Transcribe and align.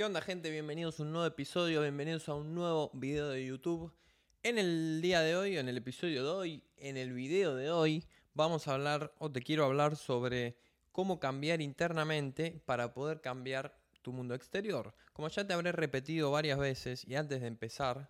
¿Qué 0.00 0.06
onda 0.06 0.22
gente? 0.22 0.50
Bienvenidos 0.50 0.98
a 0.98 1.02
un 1.02 1.12
nuevo 1.12 1.26
episodio, 1.26 1.82
bienvenidos 1.82 2.26
a 2.30 2.34
un 2.34 2.54
nuevo 2.54 2.90
video 2.94 3.28
de 3.28 3.44
YouTube. 3.44 3.92
En 4.42 4.56
el 4.56 5.02
día 5.02 5.20
de 5.20 5.36
hoy, 5.36 5.58
en 5.58 5.68
el 5.68 5.76
episodio 5.76 6.24
de 6.24 6.30
hoy, 6.30 6.64
en 6.78 6.96
el 6.96 7.12
video 7.12 7.54
de 7.54 7.70
hoy, 7.70 8.06
vamos 8.32 8.66
a 8.66 8.72
hablar 8.72 9.12
o 9.18 9.30
te 9.30 9.42
quiero 9.42 9.66
hablar 9.66 9.96
sobre 9.96 10.56
cómo 10.90 11.20
cambiar 11.20 11.60
internamente 11.60 12.62
para 12.64 12.94
poder 12.94 13.20
cambiar 13.20 13.78
tu 14.00 14.14
mundo 14.14 14.34
exterior. 14.34 14.94
Como 15.12 15.28
ya 15.28 15.46
te 15.46 15.52
habré 15.52 15.70
repetido 15.70 16.30
varias 16.30 16.58
veces 16.58 17.06
y 17.06 17.16
antes 17.16 17.42
de 17.42 17.48
empezar, 17.48 18.08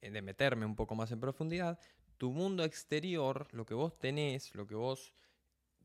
eh, 0.00 0.10
de 0.10 0.22
meterme 0.22 0.64
un 0.64 0.74
poco 0.74 0.94
más 0.94 1.12
en 1.12 1.20
profundidad, 1.20 1.78
tu 2.16 2.30
mundo 2.30 2.64
exterior, 2.64 3.46
lo 3.52 3.66
que 3.66 3.74
vos 3.74 3.98
tenés, 3.98 4.54
lo 4.54 4.66
que 4.66 4.74
vos 4.74 5.12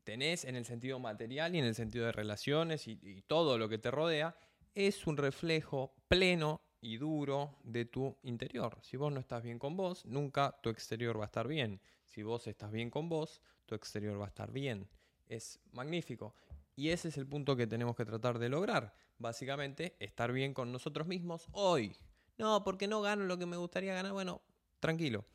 tenés 0.02 0.46
en 0.46 0.56
el 0.56 0.64
sentido 0.64 0.98
material 0.98 1.54
y 1.54 1.58
en 1.58 1.66
el 1.66 1.74
sentido 1.74 2.06
de 2.06 2.12
relaciones 2.12 2.88
y, 2.88 2.98
y 3.02 3.20
todo 3.20 3.58
lo 3.58 3.68
que 3.68 3.76
te 3.76 3.90
rodea, 3.90 4.34
es 4.74 5.06
un 5.06 5.16
reflejo 5.16 5.94
pleno 6.08 6.62
y 6.80 6.96
duro 6.96 7.58
de 7.62 7.84
tu 7.84 8.16
interior. 8.22 8.78
Si 8.82 8.96
vos 8.96 9.12
no 9.12 9.20
estás 9.20 9.42
bien 9.42 9.58
con 9.58 9.76
vos, 9.76 10.04
nunca 10.06 10.58
tu 10.62 10.70
exterior 10.70 11.18
va 11.18 11.24
a 11.24 11.26
estar 11.26 11.46
bien. 11.46 11.80
Si 12.04 12.22
vos 12.22 12.46
estás 12.46 12.70
bien 12.72 12.90
con 12.90 13.08
vos, 13.08 13.42
tu 13.66 13.74
exterior 13.74 14.20
va 14.20 14.24
a 14.24 14.28
estar 14.28 14.50
bien. 14.50 14.88
Es 15.26 15.60
magnífico. 15.72 16.34
Y 16.74 16.88
ese 16.88 17.08
es 17.08 17.18
el 17.18 17.26
punto 17.26 17.56
que 17.56 17.66
tenemos 17.66 17.94
que 17.96 18.04
tratar 18.04 18.38
de 18.38 18.48
lograr. 18.48 18.94
Básicamente, 19.18 19.96
estar 20.00 20.32
bien 20.32 20.54
con 20.54 20.72
nosotros 20.72 21.06
mismos 21.06 21.46
hoy. 21.52 21.94
No, 22.38 22.64
porque 22.64 22.88
no 22.88 23.02
gano 23.02 23.24
lo 23.24 23.38
que 23.38 23.46
me 23.46 23.58
gustaría 23.58 23.92
ganar. 23.92 24.12
Bueno, 24.12 24.40
tranquilo. 24.78 25.26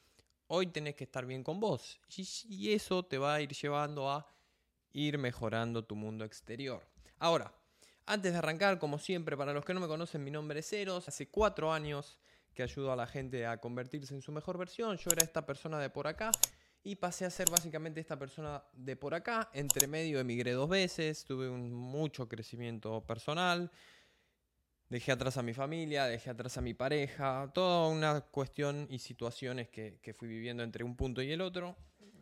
Hoy 0.48 0.68
tenés 0.68 0.96
que 0.96 1.04
estar 1.04 1.26
bien 1.26 1.44
con 1.44 1.60
vos. 1.60 2.00
Y 2.50 2.74
eso 2.74 3.04
te 3.04 3.18
va 3.18 3.36
a 3.36 3.42
ir 3.42 3.54
llevando 3.54 4.10
a 4.10 4.28
ir 4.92 5.18
mejorando 5.18 5.86
tu 5.86 5.96
mundo 5.96 6.26
exterior. 6.26 6.88
Ahora, 7.20 7.54
antes 8.06 8.32
de 8.32 8.38
arrancar, 8.38 8.78
como 8.80 9.00
siempre, 9.00 9.36
para 9.36 9.54
los 9.54 9.66
que 9.66 9.74
no 9.74 9.80
me 9.80 9.88
conocen, 9.88 10.24
mi 10.24 10.32
nombre 10.32 10.60
es 10.60 10.72
Eros. 10.74 11.08
Hace 11.08 11.28
cuatro 11.28 11.74
años 11.74 12.20
que 12.54 12.64
ayudo 12.64 12.92
a 12.92 12.96
la 12.96 13.08
gente 13.08 13.46
a 13.46 13.58
convertirse 13.58 14.14
en 14.14 14.22
su 14.22 14.32
mejor 14.32 14.58
versión. 14.58 14.98
Yo 14.98 15.10
era 15.12 15.24
esta 15.24 15.46
persona 15.46 15.80
de 15.80 15.90
por 15.90 16.08
acá 16.08 16.32
y 16.84 16.96
pasé 16.96 17.26
a 17.26 17.30
ser 17.30 17.50
básicamente 17.50 18.00
esta 18.00 18.18
persona 18.18 18.64
de 18.74 18.96
por 18.96 19.16
acá. 19.16 19.50
Entre 19.54 19.88
medio 19.88 20.20
emigré 20.20 20.52
dos 20.52 20.70
veces, 20.70 21.26
tuve 21.26 21.50
un 21.50 21.74
mucho 21.74 22.30
crecimiento 22.30 23.02
personal. 23.06 23.72
Dejé 24.88 25.12
atrás 25.12 25.38
a 25.38 25.44
mi 25.44 25.54
familia, 25.54 26.06
dejé 26.06 26.30
atrás 26.30 26.58
a 26.60 26.62
mi 26.62 26.76
pareja, 26.76 27.50
toda 27.56 27.90
una 27.90 28.22
cuestión 28.22 28.86
y 28.90 29.00
situaciones 29.00 29.68
que, 29.70 30.00
que 30.02 30.14
fui 30.14 30.28
viviendo 30.28 30.62
entre 30.62 30.84
un 30.84 30.96
punto 30.96 31.24
y 31.24 31.32
el 31.32 31.42
otro 31.42 31.76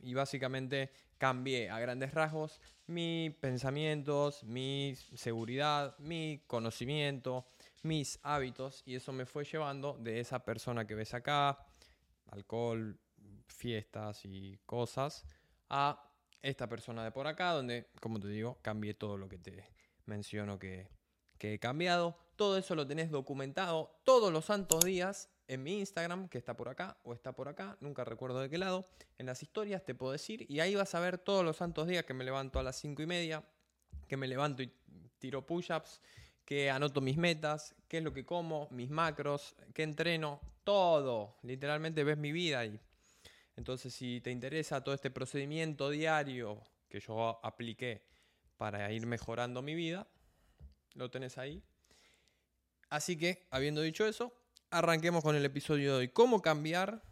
y 0.03 0.13
básicamente 0.13 0.91
cambié 1.17 1.69
a 1.69 1.79
grandes 1.79 2.13
rasgos 2.13 2.59
mis 2.87 3.33
pensamientos, 3.35 4.43
mi 4.43 4.95
seguridad, 5.15 5.97
mi 5.99 6.43
conocimiento, 6.47 7.45
mis 7.81 8.19
hábitos 8.23 8.83
y 8.85 8.95
eso 8.95 9.13
me 9.13 9.25
fue 9.25 9.45
llevando 9.45 9.97
de 9.99 10.19
esa 10.19 10.43
persona 10.43 10.85
que 10.85 10.95
ves 10.95 11.13
acá, 11.13 11.65
alcohol, 12.27 12.99
fiestas 13.47 14.25
y 14.25 14.59
cosas, 14.65 15.25
a 15.69 16.09
esta 16.41 16.67
persona 16.67 17.03
de 17.03 17.11
por 17.11 17.25
acá, 17.25 17.51
donde, 17.51 17.89
como 18.01 18.19
te 18.19 18.27
digo, 18.27 18.59
cambié 18.61 18.93
todo 18.93 19.17
lo 19.17 19.29
que 19.29 19.37
te 19.37 19.65
menciono 20.05 20.59
que, 20.59 20.89
que 21.37 21.53
he 21.53 21.59
cambiado. 21.59 22.17
Todo 22.35 22.57
eso 22.57 22.75
lo 22.75 22.85
tenés 22.85 23.09
documentado 23.09 24.01
todos 24.03 24.31
los 24.31 24.45
santos 24.45 24.83
días 24.83 25.29
en 25.47 25.63
mi 25.63 25.79
Instagram, 25.79 26.29
que 26.29 26.37
está 26.37 26.55
por 26.55 26.69
acá 26.69 26.97
o 27.03 27.13
está 27.13 27.33
por 27.33 27.47
acá, 27.49 27.77
nunca 27.79 28.03
recuerdo 28.03 28.39
de 28.39 28.49
qué 28.49 28.57
lado. 28.57 28.87
En 29.17 29.25
las 29.25 29.43
historias 29.43 29.83
te 29.83 29.95
puedo 29.95 30.11
decir, 30.11 30.45
y 30.49 30.59
ahí 30.59 30.75
vas 30.75 30.95
a 30.95 30.99
ver 30.99 31.17
todos 31.17 31.43
los 31.43 31.57
santos 31.57 31.87
días 31.87 32.05
que 32.05 32.13
me 32.13 32.23
levanto 32.23 32.59
a 32.59 32.63
las 32.63 32.77
5 32.77 33.01
y 33.01 33.05
media, 33.05 33.43
que 34.07 34.17
me 34.17 34.27
levanto 34.27 34.63
y 34.63 34.71
tiro 35.19 35.45
push-ups, 35.45 36.01
que 36.45 36.69
anoto 36.69 37.01
mis 37.01 37.17
metas, 37.17 37.75
qué 37.87 37.99
es 37.99 38.03
lo 38.03 38.13
que 38.13 38.25
como, 38.25 38.67
mis 38.71 38.89
macros, 38.89 39.55
qué 39.73 39.83
entreno, 39.83 40.41
todo. 40.63 41.37
Literalmente 41.43 42.03
ves 42.03 42.17
mi 42.17 42.31
vida 42.31 42.59
ahí. 42.59 42.79
Entonces, 43.55 43.93
si 43.93 44.19
te 44.21 44.31
interesa 44.31 44.83
todo 44.83 44.95
este 44.95 45.11
procedimiento 45.11 45.89
diario 45.89 46.61
que 46.89 46.99
yo 46.99 47.39
apliqué 47.43 48.01
para 48.57 48.91
ir 48.91 49.05
mejorando 49.05 49.61
mi 49.61 49.75
vida, 49.75 50.07
lo 50.95 51.09
tenés 51.09 51.37
ahí. 51.37 51.61
Así 52.89 53.17
que, 53.17 53.47
habiendo 53.49 53.81
dicho 53.81 54.05
eso, 54.05 54.33
arranquemos 54.73 55.23
con 55.23 55.35
el 55.35 55.45
episodio 55.45 55.91
de 55.93 55.97
hoy. 55.99 56.07
¿Cómo 56.09 56.41
cambiar 56.41 57.03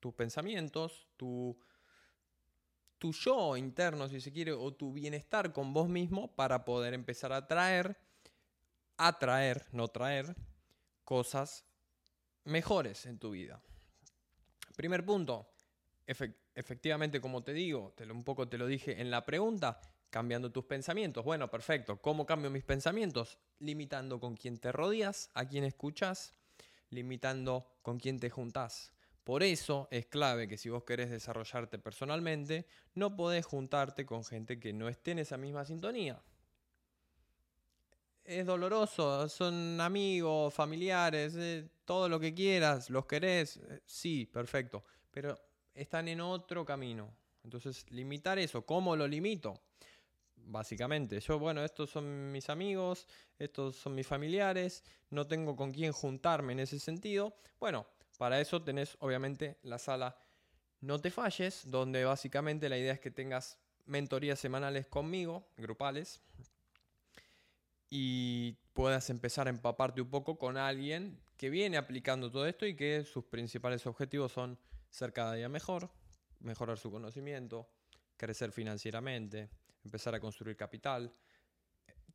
tus 0.00 0.12
pensamientos, 0.12 1.08
tu, 1.16 1.58
tu 2.98 3.12
yo 3.12 3.56
interno, 3.56 4.06
si 4.06 4.20
se 4.20 4.32
quiere, 4.32 4.52
o 4.52 4.74
tu 4.74 4.92
bienestar 4.92 5.54
con 5.54 5.72
vos 5.72 5.88
mismo 5.88 6.34
para 6.36 6.64
poder 6.64 6.92
empezar 6.92 7.32
a 7.32 7.46
traer, 7.48 7.96
atraer, 8.98 9.66
no 9.72 9.88
traer, 9.88 10.36
cosas 11.04 11.64
mejores 12.44 13.06
en 13.06 13.18
tu 13.18 13.30
vida? 13.30 13.62
Primer 14.76 15.06
punto, 15.06 15.48
efectivamente, 16.06 17.18
como 17.18 17.42
te 17.42 17.54
digo, 17.54 17.94
te 17.96 18.04
lo, 18.04 18.12
un 18.12 18.24
poco 18.24 18.46
te 18.46 18.58
lo 18.58 18.66
dije 18.66 19.00
en 19.00 19.10
la 19.10 19.24
pregunta, 19.24 19.80
cambiando 20.16 20.50
tus 20.50 20.64
pensamientos. 20.64 21.22
Bueno, 21.26 21.50
perfecto. 21.50 22.00
¿Cómo 22.00 22.24
cambio 22.24 22.48
mis 22.50 22.64
pensamientos? 22.64 23.38
Limitando 23.58 24.18
con 24.18 24.34
quién 24.34 24.56
te 24.56 24.72
rodeas, 24.72 25.28
a 25.34 25.46
quién 25.46 25.62
escuchas, 25.62 26.32
limitando 26.88 27.76
con 27.82 27.98
quién 27.98 28.18
te 28.18 28.30
juntás. 28.30 28.94
Por 29.24 29.42
eso 29.42 29.88
es 29.90 30.06
clave 30.06 30.48
que 30.48 30.56
si 30.56 30.70
vos 30.70 30.84
querés 30.84 31.10
desarrollarte 31.10 31.78
personalmente, 31.78 32.64
no 32.94 33.14
podés 33.14 33.44
juntarte 33.44 34.06
con 34.06 34.24
gente 34.24 34.58
que 34.58 34.72
no 34.72 34.88
esté 34.88 35.10
en 35.10 35.18
esa 35.18 35.36
misma 35.36 35.66
sintonía. 35.66 36.18
Es 38.24 38.46
doloroso, 38.46 39.28
son 39.28 39.78
amigos, 39.82 40.54
familiares, 40.54 41.34
eh, 41.36 41.68
todo 41.84 42.08
lo 42.08 42.18
que 42.18 42.32
quieras, 42.32 42.88
los 42.88 43.04
querés, 43.04 43.58
eh, 43.58 43.82
sí, 43.84 44.24
perfecto, 44.24 44.82
pero 45.10 45.38
están 45.74 46.08
en 46.08 46.22
otro 46.22 46.64
camino. 46.64 47.14
Entonces, 47.44 47.84
limitar 47.90 48.38
eso, 48.38 48.64
¿cómo 48.64 48.96
lo 48.96 49.06
limito? 49.06 49.60
Básicamente. 50.46 51.20
Yo, 51.20 51.38
bueno, 51.38 51.64
estos 51.64 51.90
son 51.90 52.32
mis 52.32 52.48
amigos, 52.48 53.06
estos 53.38 53.76
son 53.76 53.94
mis 53.94 54.06
familiares, 54.06 54.84
no 55.10 55.26
tengo 55.26 55.56
con 55.56 55.72
quién 55.72 55.92
juntarme 55.92 56.52
en 56.52 56.60
ese 56.60 56.78
sentido. 56.78 57.36
Bueno, 57.58 57.86
para 58.18 58.40
eso 58.40 58.62
tenés 58.62 58.96
obviamente 59.00 59.58
la 59.62 59.78
sala 59.78 60.16
No 60.80 61.00
te 61.00 61.10
falles, 61.10 61.62
donde 61.66 62.04
básicamente 62.04 62.68
la 62.68 62.78
idea 62.78 62.92
es 62.92 63.00
que 63.00 63.10
tengas 63.10 63.58
mentorías 63.86 64.38
semanales 64.38 64.86
conmigo, 64.86 65.48
grupales, 65.56 66.20
y 67.88 68.52
puedas 68.72 69.08
empezar 69.10 69.46
a 69.46 69.50
empaparte 69.50 70.00
un 70.02 70.10
poco 70.10 70.38
con 70.38 70.56
alguien 70.56 71.18
que 71.36 71.50
viene 71.50 71.76
aplicando 71.76 72.30
todo 72.30 72.46
esto 72.46 72.66
y 72.66 72.74
que 72.74 73.04
sus 73.04 73.24
principales 73.24 73.86
objetivos 73.86 74.32
son 74.32 74.58
ser 74.90 75.12
cada 75.12 75.34
día 75.34 75.48
mejor, 75.48 75.90
mejorar 76.40 76.78
su 76.78 76.90
conocimiento, 76.90 77.68
crecer 78.16 78.52
financieramente, 78.52 79.48
empezar 79.86 80.14
a 80.14 80.20
construir 80.20 80.56
capital, 80.56 81.12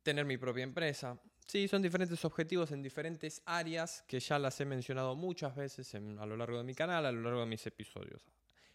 tener 0.02 0.24
mi 0.24 0.36
propia 0.38 0.62
empresa. 0.62 1.18
Sí, 1.46 1.66
son 1.68 1.82
diferentes 1.82 2.24
objetivos 2.24 2.70
en 2.72 2.82
diferentes 2.82 3.42
áreas 3.44 4.04
que 4.06 4.20
ya 4.20 4.38
las 4.38 4.60
he 4.60 4.64
mencionado 4.64 5.16
muchas 5.16 5.56
veces 5.56 5.94
a 5.94 6.26
lo 6.26 6.36
largo 6.36 6.58
de 6.58 6.64
mi 6.64 6.74
canal, 6.74 7.04
a 7.04 7.12
lo 7.12 7.22
largo 7.22 7.40
de 7.40 7.46
mis 7.46 7.66
episodios. 7.66 8.24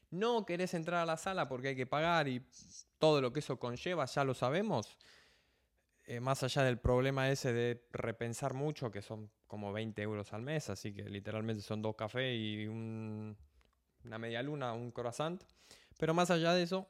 No 0.09 0.45
querés 0.45 0.73
entrar 0.73 1.01
a 1.01 1.05
la 1.05 1.17
sala 1.17 1.47
porque 1.47 1.69
hay 1.69 1.75
que 1.75 1.85
pagar 1.87 2.27
y 2.27 2.45
todo 2.97 3.21
lo 3.21 3.31
que 3.31 3.39
eso 3.39 3.57
conlleva, 3.57 4.05
ya 4.05 4.23
lo 4.23 4.33
sabemos. 4.33 4.97
Eh, 6.05 6.21
más 6.21 6.41
allá 6.43 6.63
del 6.63 6.79
problema 6.79 7.29
ese 7.29 7.51
de 7.51 7.85
repensar 7.91 8.53
mucho, 8.53 8.89
que 8.89 9.01
son 9.01 9.29
como 9.45 9.73
20 9.73 10.01
euros 10.01 10.31
al 10.31 10.41
mes, 10.41 10.69
así 10.69 10.93
que 10.93 11.03
literalmente 11.03 11.61
son 11.61 11.81
dos 11.81 11.95
cafés 11.95 12.37
y 12.37 12.67
una 12.67 14.17
media 14.17 14.41
luna, 14.41 14.71
un 14.71 14.91
croissant. 14.91 15.43
Pero 15.97 16.13
más 16.13 16.31
allá 16.31 16.53
de 16.53 16.63
eso, 16.63 16.87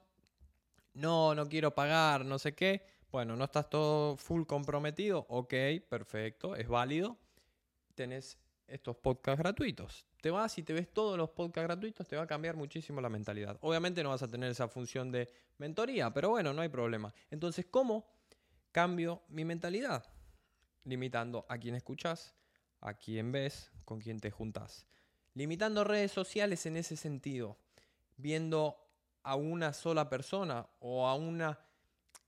no, 0.97 1.35
no 1.35 1.47
quiero 1.47 1.73
pagar, 1.75 2.25
no 2.25 2.39
sé 2.39 2.53
qué. 2.53 2.83
Bueno, 3.11 3.35
no 3.35 3.45
estás 3.45 3.69
todo 3.69 4.17
full 4.17 4.45
comprometido. 4.45 5.25
Ok, 5.29 5.53
perfecto, 5.87 6.55
es 6.55 6.67
válido. 6.67 7.17
Tenés 7.93 8.37
estos 8.67 8.97
podcasts 8.97 9.39
gratuitos. 9.39 10.07
Te 10.21 10.31
vas 10.31 10.57
y 10.57 10.63
te 10.63 10.73
ves 10.73 10.91
todos 10.91 11.17
los 11.17 11.29
podcasts 11.29 11.67
gratuitos, 11.67 12.07
te 12.07 12.15
va 12.15 12.23
a 12.23 12.27
cambiar 12.27 12.55
muchísimo 12.55 12.99
la 12.99 13.09
mentalidad. 13.09 13.57
Obviamente 13.61 14.01
no 14.03 14.09
vas 14.09 14.23
a 14.23 14.27
tener 14.27 14.49
esa 14.49 14.67
función 14.67 15.11
de 15.11 15.29
mentoría, 15.59 16.11
pero 16.11 16.31
bueno, 16.31 16.51
no 16.51 16.61
hay 16.61 16.69
problema. 16.69 17.13
Entonces, 17.29 17.67
¿cómo 17.69 18.09
cambio 18.71 19.21
mi 19.29 19.45
mentalidad? 19.45 20.03
Limitando 20.83 21.45
a 21.47 21.59
quién 21.59 21.75
escuchas, 21.75 22.35
a 22.81 22.95
quién 22.95 23.31
ves, 23.31 23.71
con 23.85 23.99
quién 23.99 24.19
te 24.19 24.31
juntas. 24.31 24.87
Limitando 25.35 25.83
redes 25.83 26.11
sociales 26.11 26.65
en 26.65 26.77
ese 26.77 26.97
sentido. 26.97 27.57
Viendo 28.17 28.86
a 29.27 29.35
una 29.35 29.73
sola 29.73 30.07
persona 30.07 30.65
o 30.79 31.05
a 31.05 31.13
una, 31.15 31.59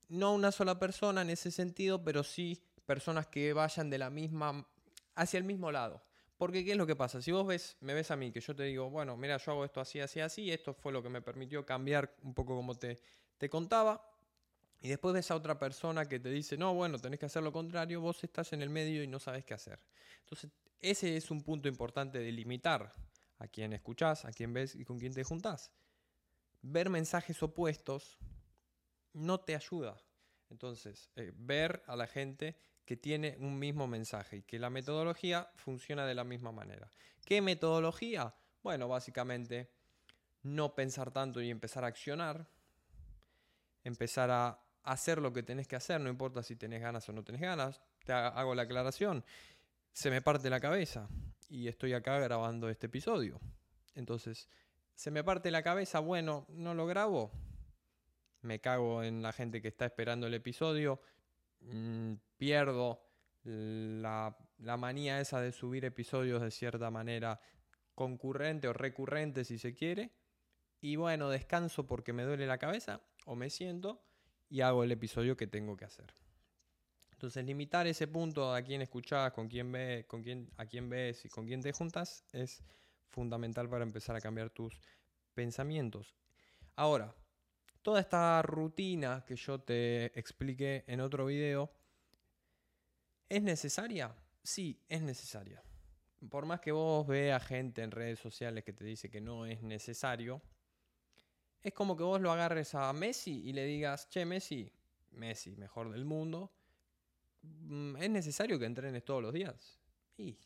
no 0.10 0.28
a 0.28 0.32
una 0.34 0.52
sola 0.52 0.78
persona 0.78 1.22
en 1.22 1.30
ese 1.30 1.50
sentido, 1.50 2.04
pero 2.04 2.26
sí 2.26 2.62
personas 2.86 3.28
que 3.28 3.54
vayan 3.54 3.90
de 3.90 3.98
la 3.98 4.10
misma, 4.10 4.68
hacia 5.16 5.38
el 5.38 5.46
mismo 5.46 5.72
lado. 5.72 6.04
Porque 6.36 6.66
¿qué 6.66 6.72
es 6.72 6.78
lo 6.78 6.86
que 6.86 6.98
pasa? 6.98 7.22
Si 7.22 7.32
vos 7.32 7.48
ves, 7.48 7.78
me 7.80 7.94
ves 7.94 8.12
a 8.12 8.18
mí, 8.18 8.34
que 8.34 8.42
yo 8.42 8.54
te 8.54 8.64
digo, 8.64 8.90
bueno, 8.90 9.16
mira, 9.16 9.38
yo 9.38 9.54
hago 9.54 9.64
esto 9.64 9.80
así, 9.80 10.02
así, 10.02 10.20
así, 10.20 10.52
esto 10.52 10.74
fue 10.74 10.92
lo 10.92 11.02
que 11.02 11.08
me 11.08 11.22
permitió 11.22 11.66
cambiar 11.66 12.14
un 12.22 12.34
poco 12.34 12.54
como 12.54 12.76
te, 12.76 13.00
te 13.38 13.50
contaba. 13.50 14.06
y 14.82 14.90
después 14.90 15.14
ves 15.14 15.32
a 15.32 15.36
otra 15.36 15.58
persona 15.58 16.06
que 16.06 16.20
te 16.20 16.30
dice, 16.30 16.58
no, 16.58 16.74
bueno, 16.74 17.00
tenés 17.00 17.20
que 17.20 17.28
hacer 17.28 17.44
lo 17.44 17.54
contrario, 17.54 18.02
vos 18.02 18.22
estás 18.26 18.52
en 18.52 18.62
el 18.62 18.70
medio 18.70 19.04
y 19.04 19.08
no 19.08 19.20
sabes 19.20 19.46
qué 19.46 19.54
hacer. 19.54 19.80
Entonces, 20.22 20.52
ese 20.82 21.16
es 21.16 21.32
un 21.32 21.44
punto 21.44 21.70
importante 21.70 22.20
de 22.20 22.32
limitar 22.34 22.92
a 23.38 23.48
quién 23.48 23.72
escuchás, 23.72 24.26
a 24.26 24.34
quién 24.34 24.52
ves 24.52 24.76
y 24.76 24.84
con 24.84 25.00
quién 25.00 25.14
te 25.14 25.24
juntás. 25.24 25.72
Ver 26.62 26.90
mensajes 26.90 27.42
opuestos 27.42 28.18
no 29.14 29.40
te 29.40 29.56
ayuda. 29.56 29.98
Entonces, 30.50 31.10
eh, 31.16 31.32
ver 31.36 31.84
a 31.88 31.96
la 31.96 32.08
gente 32.08 32.58
que 32.86 32.98
tiene 32.98 33.38
un 33.40 33.60
mismo 33.60 33.88
mensaje 33.88 34.38
y 34.38 34.42
que 34.42 34.58
la 34.58 34.70
metodología 34.70 35.52
funciona 35.56 36.06
de 36.08 36.16
la 36.16 36.24
misma 36.24 36.52
manera. 36.52 36.90
¿Qué 37.24 37.42
metodología? 37.42 38.34
Bueno, 38.64 38.88
básicamente 38.88 39.70
no 40.42 40.74
pensar 40.74 41.12
tanto 41.12 41.42
y 41.42 41.50
empezar 41.50 41.84
a 41.84 41.88
accionar, 41.88 42.48
empezar 43.84 44.32
a 44.32 44.60
hacer 44.84 45.20
lo 45.20 45.32
que 45.32 45.44
tenés 45.44 45.68
que 45.68 45.76
hacer, 45.76 46.02
no 46.02 46.10
importa 46.10 46.42
si 46.42 46.56
tenés 46.56 46.82
ganas 46.82 47.08
o 47.10 47.14
no 47.14 47.24
tenés 47.24 47.42
ganas. 47.42 47.80
Te 48.06 48.14
hago 48.14 48.56
la 48.56 48.64
aclaración. 48.64 49.24
Se 49.92 50.10
me 50.10 50.22
parte 50.22 50.50
la 50.50 50.60
cabeza 50.60 51.08
y 51.48 51.68
estoy 51.68 51.94
acá 51.94 52.18
grabando 52.20 52.70
este 52.70 52.88
episodio. 52.88 53.40
Entonces, 53.96 54.50
se 55.00 55.12
me 55.12 55.24
parte 55.24 55.50
la 55.50 55.64
cabeza, 55.64 56.02
bueno, 56.02 56.46
no 56.50 56.74
lo 56.74 56.86
grabo. 56.86 57.32
Me 58.42 58.60
cago 58.60 59.02
en 59.02 59.22
la 59.22 59.32
gente 59.32 59.62
que 59.62 59.70
está 59.70 59.86
esperando 59.86 60.28
el 60.28 60.34
episodio. 60.34 61.00
Mm, 61.62 62.16
pierdo 62.36 63.02
la, 63.46 64.36
la 64.58 64.76
manía 64.76 65.22
esa 65.22 65.40
de 65.40 65.54
subir 65.54 65.86
episodios 65.86 66.42
de 66.42 66.52
cierta 66.52 66.92
manera 66.92 67.40
concurrente 67.96 68.68
o 68.68 68.74
recurrente 68.74 69.46
si 69.46 69.58
se 69.58 69.74
quiere. 69.74 70.12
Y 70.82 70.98
bueno, 70.98 71.30
descanso 71.30 71.88
porque 71.88 72.12
me 72.12 72.24
duele 72.24 72.46
la 72.46 72.58
cabeza 72.58 73.00
o 73.26 73.38
me 73.38 73.50
siento 73.50 74.04
y 74.50 74.60
hago 74.60 74.84
el 74.84 74.92
episodio 74.92 75.38
que 75.38 75.48
tengo 75.48 75.78
que 75.78 75.86
hacer. 75.86 76.14
Entonces, 77.14 77.46
limitar 77.46 77.88
ese 77.88 78.10
punto 78.10 78.54
a 78.54 78.62
quién 78.64 78.82
escuchás, 78.82 79.32
con 79.32 79.48
quién 79.48 79.72
ves, 79.72 80.06
con 80.08 80.22
quién, 80.22 80.52
a 80.58 80.66
quién 80.66 80.90
ves 80.90 81.24
y 81.24 81.30
con 81.30 81.48
quién 81.48 81.62
te 81.62 81.72
juntas 81.72 82.26
es 82.34 82.62
fundamental 83.10 83.70
para 83.70 83.84
empezar 83.84 84.16
a 84.16 84.22
cambiar 84.22 84.50
tus 84.50 84.80
pensamientos. 85.34 86.16
Ahora, 86.76 87.14
toda 87.82 88.00
esta 88.00 88.42
rutina 88.42 89.24
que 89.28 89.36
yo 89.36 89.60
te 89.60 90.18
expliqué 90.20 90.84
en 90.88 91.02
otro 91.02 91.26
video, 91.26 91.72
¿es 93.28 93.42
necesaria? 93.42 94.16
Sí, 94.44 94.82
es 94.88 95.02
necesaria. 95.02 95.62
Por 96.30 96.46
más 96.46 96.60
que 96.60 96.72
vos 96.72 97.08
veas 97.08 97.46
gente 97.46 97.82
en 97.82 97.92
redes 97.92 98.20
sociales 98.20 98.64
que 98.64 98.74
te 98.74 98.84
dice 98.84 99.10
que 99.10 99.22
no 99.22 99.46
es 99.46 99.62
necesario, 99.62 100.42
es 101.62 101.74
como 101.74 101.96
que 101.96 102.04
vos 102.04 102.22
lo 102.22 102.32
agarres 102.32 102.76
a 102.76 102.92
Messi 102.94 103.42
y 103.46 103.54
le 103.54 103.66
digas, 103.66 104.10
che, 104.10 104.26
Messi, 104.26 104.72
Messi, 105.12 105.56
mejor 105.56 105.92
del 105.92 106.06
mundo, 106.06 106.54
mm, 107.42 107.98
¿es 107.98 108.10
necesario 108.10 108.60
que 108.60 108.66
entrenes 108.66 109.04
todos 109.04 109.22
los 109.22 109.34
días? 109.34 109.80
Y 110.18 110.38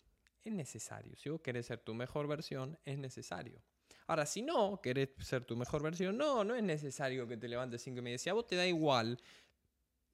es 0.43 0.53
necesario. 0.53 1.15
Si 1.15 1.29
vos 1.29 1.41
querés 1.41 1.65
ser 1.65 1.79
tu 1.79 1.93
mejor 1.93 2.27
versión, 2.27 2.77
es 2.85 2.97
necesario. 2.97 3.61
Ahora, 4.07 4.25
si 4.25 4.41
no 4.41 4.81
querés 4.81 5.09
ser 5.19 5.45
tu 5.45 5.55
mejor 5.55 5.81
versión, 5.81 6.17
no, 6.17 6.43
no 6.43 6.55
es 6.55 6.63
necesario 6.63 7.27
que 7.27 7.37
te 7.37 7.47
levantes 7.47 7.81
5 7.83 7.99
y 7.99 8.01
media. 8.01 8.17
Si 8.17 8.29
a 8.29 8.33
vos 8.33 8.45
te 8.45 8.55
da 8.55 8.65
igual, 8.65 9.17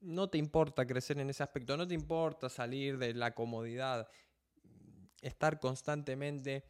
no 0.00 0.30
te 0.30 0.38
importa 0.38 0.86
crecer 0.86 1.18
en 1.18 1.30
ese 1.30 1.42
aspecto, 1.42 1.76
no 1.76 1.86
te 1.86 1.94
importa 1.94 2.48
salir 2.48 2.98
de 2.98 3.14
la 3.14 3.34
comodidad, 3.34 4.08
estar 5.20 5.58
constantemente 5.58 6.64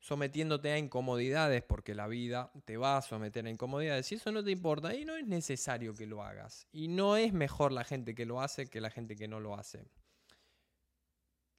sometiéndote 0.00 0.70
a 0.70 0.78
incomodidades, 0.78 1.62
porque 1.64 1.94
la 1.94 2.06
vida 2.06 2.52
te 2.64 2.76
va 2.76 2.98
a 2.98 3.02
someter 3.02 3.46
a 3.46 3.50
incomodidades. 3.50 4.06
Si 4.06 4.14
eso 4.14 4.30
no 4.30 4.44
te 4.44 4.52
importa, 4.52 4.94
y 4.94 5.04
no 5.04 5.16
es 5.16 5.26
necesario 5.26 5.94
que 5.94 6.06
lo 6.06 6.22
hagas. 6.22 6.68
Y 6.72 6.86
no 6.86 7.16
es 7.16 7.32
mejor 7.32 7.72
la 7.72 7.82
gente 7.82 8.14
que 8.14 8.24
lo 8.24 8.40
hace 8.40 8.68
que 8.68 8.80
la 8.80 8.90
gente 8.90 9.16
que 9.16 9.26
no 9.26 9.40
lo 9.40 9.56
hace. 9.56 9.84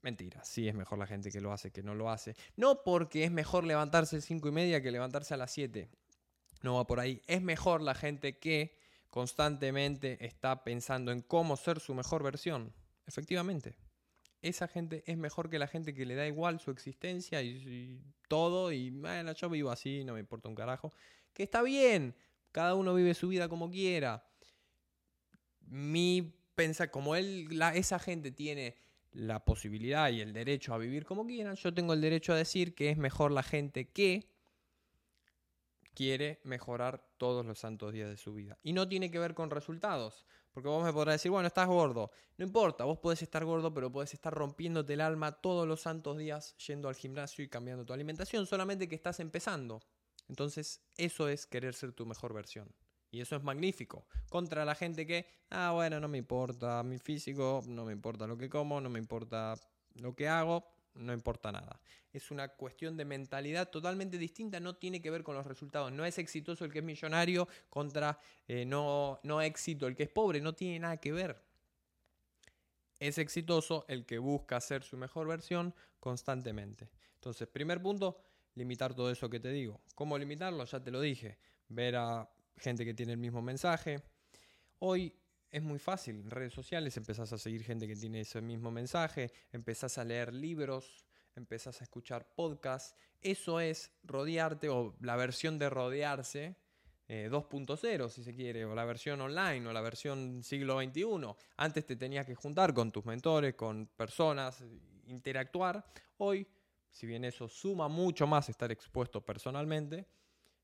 Mentira, 0.01 0.44
sí 0.44 0.68
es 0.68 0.75
mejor 0.75 0.98
la 0.98 1.07
gente 1.07 1.30
que 1.31 1.42
lo 1.42 1.51
hace 1.51 1.72
que 1.72 1.84
no 1.84 1.94
lo 1.94 2.10
hace. 2.10 2.36
No 2.56 2.84
porque 2.84 3.25
es 3.25 3.31
mejor 3.31 3.66
levantarse 3.66 4.18
a 4.18 4.22
5 4.22 4.48
y 4.48 4.51
media 4.51 4.81
que 4.81 4.92
levantarse 4.92 5.34
a 5.34 5.38
las 5.38 5.51
7. 5.51 5.90
No 6.62 6.75
va 6.75 6.88
por 6.88 7.00
ahí. 7.00 7.22
Es 7.28 7.42
mejor 7.42 7.81
la 7.81 7.96
gente 7.96 8.38
que 8.38 8.78
constantemente 9.10 10.25
está 10.25 10.63
pensando 10.63 11.12
en 11.12 11.22
cómo 11.22 11.57
ser 11.57 11.80
su 11.80 11.94
mejor 11.94 12.24
versión. 12.24 12.74
Efectivamente 13.06 13.78
esa 14.42 14.68
gente 14.68 15.04
es 15.06 15.18
mejor 15.18 15.50
que 15.50 15.60
la 15.60 15.68
gente 15.68 15.94
que 15.94 16.06
le 16.06 16.16
da 16.16 16.28
igual 16.28 16.60
su 16.60 16.72
existencia 16.72 17.42
y, 17.42 18.02
todo 18.28 18.72
y 18.72 18.92
bueno, 18.92 19.34
yo 19.34 19.50
vivo 19.50 19.72
así, 19.72 20.04
no 20.04 20.13
me 20.13 20.19
importa 20.19 20.50
un 20.50 20.56
carajo. 20.56 20.94
Que 21.34 21.44
está 21.44 21.62
bien, 21.62 22.16
cada 22.52 22.75
uno 22.75 22.94
vive 22.94 23.13
su 23.13 23.28
vida 23.28 23.50
como 23.50 23.69
quiera. 23.69 24.24
Mi 25.62 26.34
pensar, 26.56 26.92
como 26.92 27.16
él, 27.16 27.48
esa 27.74 28.00
gente 28.00 28.31
tiene 28.31 28.75
la 29.11 29.44
posibilidad 29.44 30.09
y 30.09 30.21
el 30.21 30.33
derecho 30.33 30.73
a 30.73 30.77
vivir 30.77 31.06
como 31.06 31.25
quiera, 31.25 31.53
yo 31.53 31.73
tengo 31.73 31.94
el 31.94 32.01
derecho 32.01 32.33
a 32.33 32.38
decir 32.38 32.75
que 32.75 32.89
es 32.89 32.97
mejor 32.97 33.31
la 33.31 33.44
gente 33.44 33.89
que 33.89 34.29
quiere 35.94 36.39
mejorar 36.44 37.03
todos 37.17 37.45
los 37.45 37.59
santos 37.59 37.91
días 37.91 38.09
de 38.09 38.17
su 38.17 38.33
vida. 38.33 38.57
Y 38.63 38.73
no 38.73 38.88
tiene 38.88 39.11
que 39.11 39.19
ver 39.19 39.33
con 39.33 39.50
resultados. 39.50 40.25
Porque 40.51 40.69
vos 40.69 40.83
me 40.83 40.94
podrás 40.94 41.15
decir, 41.15 41.31
bueno, 41.31 41.47
estás 41.47 41.67
gordo. 41.67 42.11
No 42.38 42.45
importa, 42.45 42.83
vos 42.83 42.97
podés 43.00 43.21
estar 43.21 43.45
gordo, 43.45 43.73
pero 43.73 43.91
podés 43.91 44.13
estar 44.13 44.33
rompiéndote 44.33 44.94
el 44.94 45.01
alma 45.01 45.33
todos 45.33 45.67
los 45.67 45.81
santos 45.81 46.17
días 46.17 46.56
yendo 46.57 46.89
al 46.89 46.95
gimnasio 46.95 47.44
y 47.44 47.50
cambiando 47.50 47.85
tu 47.85 47.94
alimentación, 47.94 48.47
solamente 48.47 48.88
que 48.88 48.95
estás 48.95 49.19
empezando. 49.19 49.81
Entonces, 50.27 50.81
eso 50.97 51.27
es 51.27 51.45
querer 51.45 51.73
ser 51.73 51.91
tu 51.94 52.06
mejor 52.06 52.33
versión. 52.33 52.73
Y 53.11 53.21
eso 53.21 53.35
es 53.35 53.44
magnífico. 53.44 54.06
Contra 54.29 54.65
la 54.65 54.75
gente 54.75 55.06
que, 55.06 55.25
ah, 55.50 55.71
bueno, 55.73 56.00
no 56.00 56.07
me 56.07 56.17
importa 56.17 56.83
mi 56.83 57.00
físico, 57.00 57.61
no 57.67 57.85
me 57.85 57.94
importa 57.94 58.27
lo 58.27 58.38
que 58.38 58.50
como, 58.50 58.79
no 58.79 58.89
me 58.89 59.00
importa 59.00 59.56
lo 59.95 60.15
que 60.15 60.27
hago, 60.27 60.65
no 60.94 61.13
importa 61.13 61.51
nada. 61.51 61.79
Es 62.11 62.31
una 62.31 62.50
cuestión 62.50 62.97
de 62.97 63.06
mentalidad 63.06 63.69
totalmente 63.69 64.17
distinta, 64.17 64.59
no 64.59 64.75
tiene 64.75 65.01
que 65.01 65.11
ver 65.11 65.23
con 65.23 65.35
los 65.35 65.45
resultados. 65.45 65.91
No 65.91 66.06
es 66.06 66.17
exitoso 66.17 66.65
el 66.65 66.71
que 66.71 66.79
es 66.79 66.85
millonario 66.85 67.47
contra 67.69 68.19
eh, 68.47 68.65
no, 68.65 69.19
no 69.23 69.41
éxito 69.41 69.88
el 69.88 69.95
que 69.95 70.03
es 70.03 70.09
pobre, 70.09 70.41
no 70.41 70.53
tiene 70.53 70.79
nada 70.79 70.97
que 70.97 71.11
ver. 71.11 71.41
Es 73.00 73.17
exitoso 73.17 73.85
el 73.88 74.06
que 74.06 74.17
busca 74.17 74.59
ser 74.59 74.83
su 74.83 74.97
mejor 74.97 75.27
versión 75.27 75.73
constantemente. 76.00 76.89
Entonces, 77.15 77.47
primer 77.47 77.81
punto, 77.81 78.19
limitar 78.56 78.94
todo 78.94 79.09
eso 79.09 79.29
que 79.29 79.39
te 79.39 79.51
digo. 79.51 79.81
¿Cómo 79.95 80.17
limitarlo? 80.17 80.65
Ya 80.65 80.81
te 80.81 80.91
lo 80.91 81.00
dije. 81.00 81.38
Ver 81.69 81.95
a 81.95 82.29
gente 82.59 82.85
que 82.85 82.94
tiene 82.94 83.13
el 83.13 83.17
mismo 83.17 83.41
mensaje. 83.41 84.03
Hoy 84.79 85.13
es 85.51 85.63
muy 85.63 85.79
fácil. 85.79 86.17
En 86.17 86.29
redes 86.29 86.53
sociales 86.53 86.95
empezás 86.97 87.33
a 87.33 87.38
seguir 87.38 87.63
gente 87.63 87.88
que 87.88 87.95
tiene 87.95 88.21
ese 88.21 88.41
mismo 88.41 88.71
mensaje, 88.71 89.31
empezás 89.51 89.97
a 89.97 90.03
leer 90.03 90.33
libros, 90.33 91.06
empezás 91.35 91.81
a 91.81 91.83
escuchar 91.83 92.28
podcasts. 92.35 92.95
Eso 93.21 93.59
es 93.59 93.92
rodearte 94.04 94.69
o 94.69 94.95
la 95.01 95.16
versión 95.16 95.57
de 95.57 95.69
rodearse 95.69 96.56
2.0 97.09 98.06
eh, 98.06 98.09
si 98.09 98.23
se 98.23 98.35
quiere, 98.35 98.66
o 98.66 98.75
la 98.75 98.85
versión 98.85 99.19
online 99.19 99.68
o 99.68 99.73
la 99.73 99.81
versión 99.81 100.44
siglo 100.44 100.80
XXI. 100.80 101.04
Antes 101.57 101.85
te 101.85 101.95
tenías 101.95 102.25
que 102.25 102.35
juntar 102.35 102.73
con 102.73 102.92
tus 102.92 103.06
mentores, 103.06 103.56
con 103.56 103.87
personas, 103.87 104.63
interactuar. 105.07 105.83
Hoy, 106.18 106.47
si 106.92 107.07
bien 107.07 107.25
eso 107.25 107.49
suma 107.49 107.87
mucho 107.87 108.28
más 108.28 108.49
estar 108.49 108.71
expuesto 108.71 109.25
personalmente, 109.25 110.07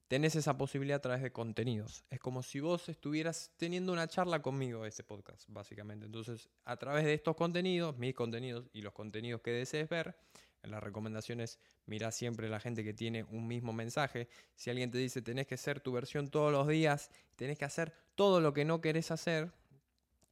tenés 0.07 0.35
esa 0.35 0.57
posibilidad 0.57 0.97
a 0.97 1.01
través 1.01 1.21
de 1.21 1.31
contenidos. 1.31 2.03
Es 2.09 2.19
como 2.19 2.43
si 2.43 2.59
vos 2.59 2.89
estuvieras 2.89 3.51
teniendo 3.57 3.93
una 3.93 4.07
charla 4.07 4.41
conmigo 4.41 4.85
este 4.85 5.03
podcast, 5.03 5.45
básicamente. 5.47 6.05
Entonces, 6.05 6.49
a 6.63 6.77
través 6.77 7.05
de 7.05 7.13
estos 7.13 7.35
contenidos, 7.35 7.97
mis 7.97 8.13
contenidos 8.13 8.69
y 8.73 8.81
los 8.81 8.93
contenidos 8.93 9.41
que 9.41 9.51
desees 9.51 9.89
ver, 9.89 10.15
en 10.63 10.71
las 10.71 10.81
recomendaciones 10.81 11.59
mira 11.85 12.11
siempre 12.11 12.49
la 12.49 12.59
gente 12.59 12.83
que 12.83 12.93
tiene 12.93 13.23
un 13.23 13.47
mismo 13.47 13.71
mensaje. 13.71 14.27
Si 14.55 14.69
alguien 14.69 14.89
te 14.91 14.97
dice 14.97 15.21
tenés 15.21 15.47
que 15.47 15.57
ser 15.57 15.79
tu 15.79 15.91
versión 15.91 16.27
todos 16.29 16.51
los 16.51 16.67
días, 16.67 17.11
tenés 17.35 17.57
que 17.57 17.65
hacer 17.65 17.93
todo 18.15 18.41
lo 18.41 18.53
que 18.53 18.65
no 18.65 18.81
querés 18.81 19.11
hacer, 19.11 19.51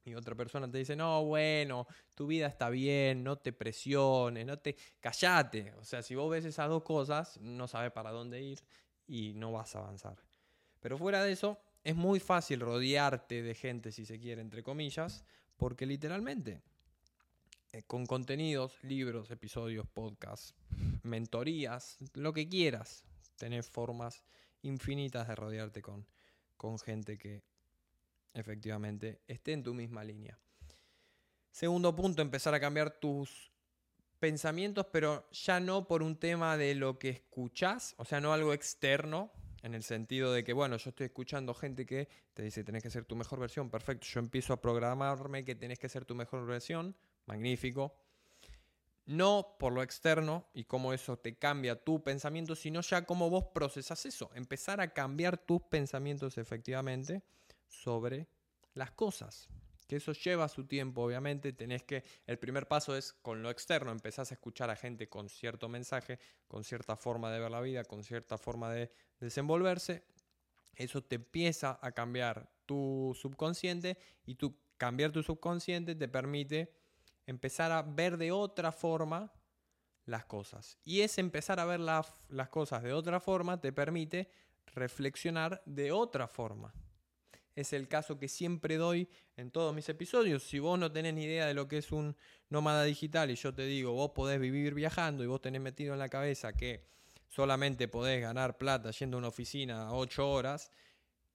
y 0.06 0.14
otra 0.14 0.34
persona 0.34 0.70
te 0.70 0.78
dice, 0.78 0.96
no, 0.96 1.24
bueno, 1.24 1.86
tu 2.14 2.26
vida 2.26 2.46
está 2.46 2.68
bien, 2.68 3.24
no 3.24 3.38
te 3.38 3.54
presiones, 3.54 4.44
no 4.44 4.58
te... 4.58 4.76
Callate. 5.00 5.72
O 5.78 5.84
sea, 5.84 6.02
si 6.02 6.14
vos 6.14 6.30
ves 6.30 6.44
esas 6.44 6.68
dos 6.68 6.82
cosas, 6.82 7.40
no 7.40 7.66
sabes 7.66 7.90
para 7.90 8.10
dónde 8.10 8.42
ir 8.42 8.58
y 9.06 9.34
no 9.34 9.52
vas 9.52 9.74
a 9.74 9.80
avanzar. 9.80 10.16
Pero 10.80 10.98
fuera 10.98 11.22
de 11.22 11.32
eso, 11.32 11.58
es 11.82 11.96
muy 11.96 12.20
fácil 12.20 12.60
rodearte 12.60 13.42
de 13.42 13.54
gente, 13.54 13.92
si 13.92 14.04
se 14.04 14.18
quiere, 14.18 14.40
entre 14.40 14.62
comillas, 14.62 15.24
porque 15.56 15.86
literalmente, 15.86 16.62
eh, 17.72 17.82
con 17.82 18.06
contenidos, 18.06 18.82
libros, 18.82 19.30
episodios, 19.30 19.86
podcasts, 19.86 20.54
mentorías, 21.02 21.98
lo 22.14 22.32
que 22.32 22.48
quieras, 22.48 23.04
tenés 23.36 23.68
formas 23.68 24.24
infinitas 24.62 25.28
de 25.28 25.34
rodearte 25.34 25.82
con, 25.82 26.06
con 26.56 26.78
gente 26.78 27.18
que 27.18 27.42
efectivamente 28.32 29.20
esté 29.26 29.52
en 29.52 29.62
tu 29.62 29.74
misma 29.74 30.04
línea. 30.04 30.38
Segundo 31.50 31.94
punto, 31.94 32.20
empezar 32.20 32.54
a 32.54 32.60
cambiar 32.60 32.90
tus 32.98 33.53
pensamientos, 34.24 34.86
pero 34.90 35.28
ya 35.32 35.60
no 35.60 35.86
por 35.86 36.02
un 36.02 36.16
tema 36.16 36.56
de 36.56 36.74
lo 36.74 36.98
que 36.98 37.10
escuchás, 37.10 37.94
o 37.98 38.06
sea, 38.06 38.22
no 38.22 38.32
algo 38.32 38.54
externo. 38.54 39.30
En 39.62 39.74
el 39.74 39.82
sentido 39.82 40.32
de 40.32 40.42
que, 40.42 40.54
bueno, 40.54 40.78
yo 40.78 40.88
estoy 40.88 41.04
escuchando 41.06 41.52
gente 41.52 41.84
que 41.84 42.08
te 42.32 42.42
dice 42.42 42.64
tenés 42.64 42.82
que 42.82 42.88
ser 42.88 43.04
tu 43.04 43.16
mejor 43.16 43.38
versión, 43.38 43.68
perfecto. 43.68 44.06
Yo 44.06 44.20
empiezo 44.20 44.54
a 44.54 44.62
programarme 44.62 45.44
que 45.44 45.54
tenés 45.54 45.78
que 45.78 45.90
ser 45.90 46.06
tu 46.06 46.14
mejor 46.14 46.46
versión, 46.46 46.96
magnífico. 47.26 47.94
No 49.04 49.56
por 49.58 49.74
lo 49.74 49.82
externo 49.82 50.48
y 50.54 50.64
cómo 50.64 50.94
eso 50.94 51.18
te 51.18 51.36
cambia 51.36 51.84
tu 51.84 52.02
pensamiento, 52.02 52.56
sino 52.56 52.80
ya 52.80 53.04
cómo 53.04 53.28
vos 53.28 53.44
procesas 53.52 54.06
eso. 54.06 54.30
Empezar 54.34 54.80
a 54.80 54.94
cambiar 54.94 55.36
tus 55.36 55.60
pensamientos 55.64 56.38
efectivamente 56.38 57.22
sobre 57.68 58.26
las 58.72 58.90
cosas 58.92 59.50
que 59.86 59.96
eso 59.96 60.12
lleva 60.12 60.48
su 60.48 60.66
tiempo, 60.66 61.02
obviamente, 61.02 61.52
tenés 61.52 61.82
que, 61.82 62.04
el 62.26 62.38
primer 62.38 62.66
paso 62.68 62.96
es 62.96 63.12
con 63.12 63.42
lo 63.42 63.50
externo, 63.50 63.92
empezás 63.92 64.30
a 64.30 64.34
escuchar 64.34 64.70
a 64.70 64.76
gente 64.76 65.08
con 65.08 65.28
cierto 65.28 65.68
mensaje, 65.68 66.18
con 66.48 66.64
cierta 66.64 66.96
forma 66.96 67.30
de 67.30 67.40
ver 67.40 67.50
la 67.50 67.60
vida, 67.60 67.84
con 67.84 68.02
cierta 68.02 68.38
forma 68.38 68.72
de 68.72 68.90
desenvolverse, 69.20 70.04
eso 70.74 71.02
te 71.02 71.16
empieza 71.16 71.78
a 71.82 71.92
cambiar 71.92 72.50
tu 72.66 73.16
subconsciente 73.20 73.98
y 74.24 74.34
tu 74.34 74.56
cambiar 74.76 75.12
tu 75.12 75.22
subconsciente 75.22 75.94
te 75.94 76.08
permite 76.08 76.74
empezar 77.26 77.72
a 77.72 77.82
ver 77.82 78.16
de 78.16 78.32
otra 78.32 78.72
forma 78.72 79.32
las 80.04 80.24
cosas. 80.24 80.78
Y 80.84 81.00
ese 81.00 81.20
empezar 81.20 81.60
a 81.60 81.64
ver 81.64 81.80
las 81.80 82.48
cosas 82.50 82.82
de 82.82 82.92
otra 82.92 83.20
forma 83.20 83.60
te 83.60 83.72
permite 83.72 84.30
reflexionar 84.74 85.62
de 85.64 85.92
otra 85.92 86.26
forma 86.26 86.74
es 87.54 87.72
el 87.72 87.88
caso 87.88 88.18
que 88.18 88.28
siempre 88.28 88.76
doy 88.76 89.08
en 89.36 89.50
todos 89.50 89.74
mis 89.74 89.88
episodios. 89.88 90.42
Si 90.42 90.58
vos 90.58 90.78
no 90.78 90.90
tenés 90.90 91.14
ni 91.14 91.24
idea 91.24 91.46
de 91.46 91.54
lo 91.54 91.68
que 91.68 91.78
es 91.78 91.92
un 91.92 92.16
nómada 92.48 92.84
digital 92.84 93.30
y 93.30 93.36
yo 93.36 93.54
te 93.54 93.64
digo, 93.64 93.92
vos 93.92 94.10
podés 94.10 94.40
vivir 94.40 94.74
viajando 94.74 95.22
y 95.24 95.26
vos 95.26 95.40
tenés 95.40 95.60
metido 95.60 95.92
en 95.92 95.98
la 95.98 96.08
cabeza 96.08 96.52
que 96.52 96.84
solamente 97.28 97.88
podés 97.88 98.20
ganar 98.20 98.58
plata 98.58 98.90
yendo 98.90 99.16
a 99.16 99.18
una 99.18 99.28
oficina 99.28 99.88
a 99.88 99.94
8 99.94 100.30
horas, 100.30 100.70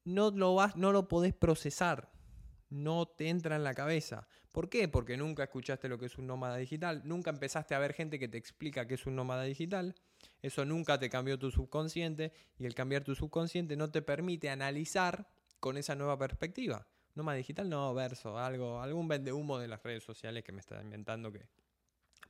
no 0.06 0.32
lo, 0.32 0.56
vas, 0.56 0.76
no 0.76 0.92
lo 0.92 1.08
podés 1.08 1.34
procesar. 1.34 2.12
No 2.70 3.08
te 3.08 3.30
entra 3.30 3.56
en 3.56 3.64
la 3.64 3.74
cabeza. 3.74 4.28
¿Por 4.52 4.70
qué? 4.70 4.88
Porque 4.88 5.18
nunca 5.18 5.44
escuchaste 5.44 5.90
lo 5.90 5.98
que 5.98 6.06
es 6.06 6.18
un 6.20 6.28
nómada 6.28 6.58
digital, 6.58 7.02
nunca 7.04 7.32
empezaste 7.32 7.74
a 7.74 7.80
ver 7.80 7.94
gente 7.94 8.20
que 8.20 8.28
te 8.28 8.38
explica 8.38 8.88
qué 8.88 8.94
es 8.94 9.06
un 9.08 9.16
nómada 9.16 9.44
digital. 9.44 9.96
Eso 10.42 10.66
nunca 10.66 11.00
te 11.00 11.10
cambió 11.10 11.40
tu 11.40 11.50
subconsciente 11.50 12.32
y 12.60 12.66
el 12.66 12.76
cambiar 12.76 13.04
tu 13.04 13.16
subconsciente 13.16 13.76
no 13.76 13.90
te 13.90 14.02
permite 14.02 14.50
analizar 14.50 15.28
con 15.60 15.78
esa 15.78 15.96
nueva 15.96 16.18
perspectiva. 16.18 16.86
No 17.16 17.24
más 17.24 17.36
digital, 17.36 17.70
no, 17.70 17.94
verso, 17.94 18.38
algo, 18.38 18.82
algún 18.82 19.08
vende 19.08 19.34
humo 19.34 19.60
de 19.60 19.68
las 19.68 19.84
redes 19.84 20.04
sociales 20.04 20.44
que 20.44 20.52
me 20.52 20.60
está 20.60 20.82
inventando 20.82 21.32
que 21.32 21.46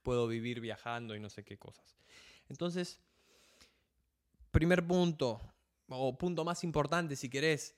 puedo 0.04 0.28
vivir 0.28 0.62
viajando 0.62 1.16
y 1.16 1.20
no 1.20 1.30
sé 1.30 1.44
qué 1.44 1.58
cosas. 1.58 1.96
Entonces, 2.48 3.00
primer 4.52 4.86
punto, 4.86 5.42
o 5.90 6.18
punto 6.18 6.44
más 6.44 6.64
importante 6.64 7.16
si 7.16 7.30
querés, 7.30 7.76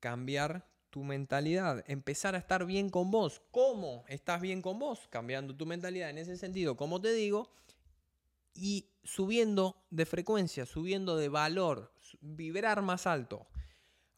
cambiar 0.00 0.66
tu 0.90 1.04
mentalidad, 1.04 1.84
empezar 1.86 2.34
a 2.34 2.38
estar 2.38 2.66
bien 2.66 2.90
con 2.90 3.10
vos. 3.10 3.40
¿Cómo 3.50 4.04
estás 4.08 4.40
bien 4.40 4.60
con 4.60 4.78
vos? 4.78 5.08
Cambiando 5.08 5.56
tu 5.56 5.64
mentalidad 5.64 6.10
en 6.10 6.18
ese 6.18 6.36
sentido, 6.36 6.76
como 6.76 7.00
te 7.00 7.12
digo, 7.12 7.50
y 8.54 8.90
subiendo 9.02 9.82
de 9.90 10.04
frecuencia, 10.04 10.66
subiendo 10.66 11.16
de 11.16 11.28
valor, 11.28 11.92
vibrar 12.20 12.82
más 12.82 13.06
alto. 13.06 13.46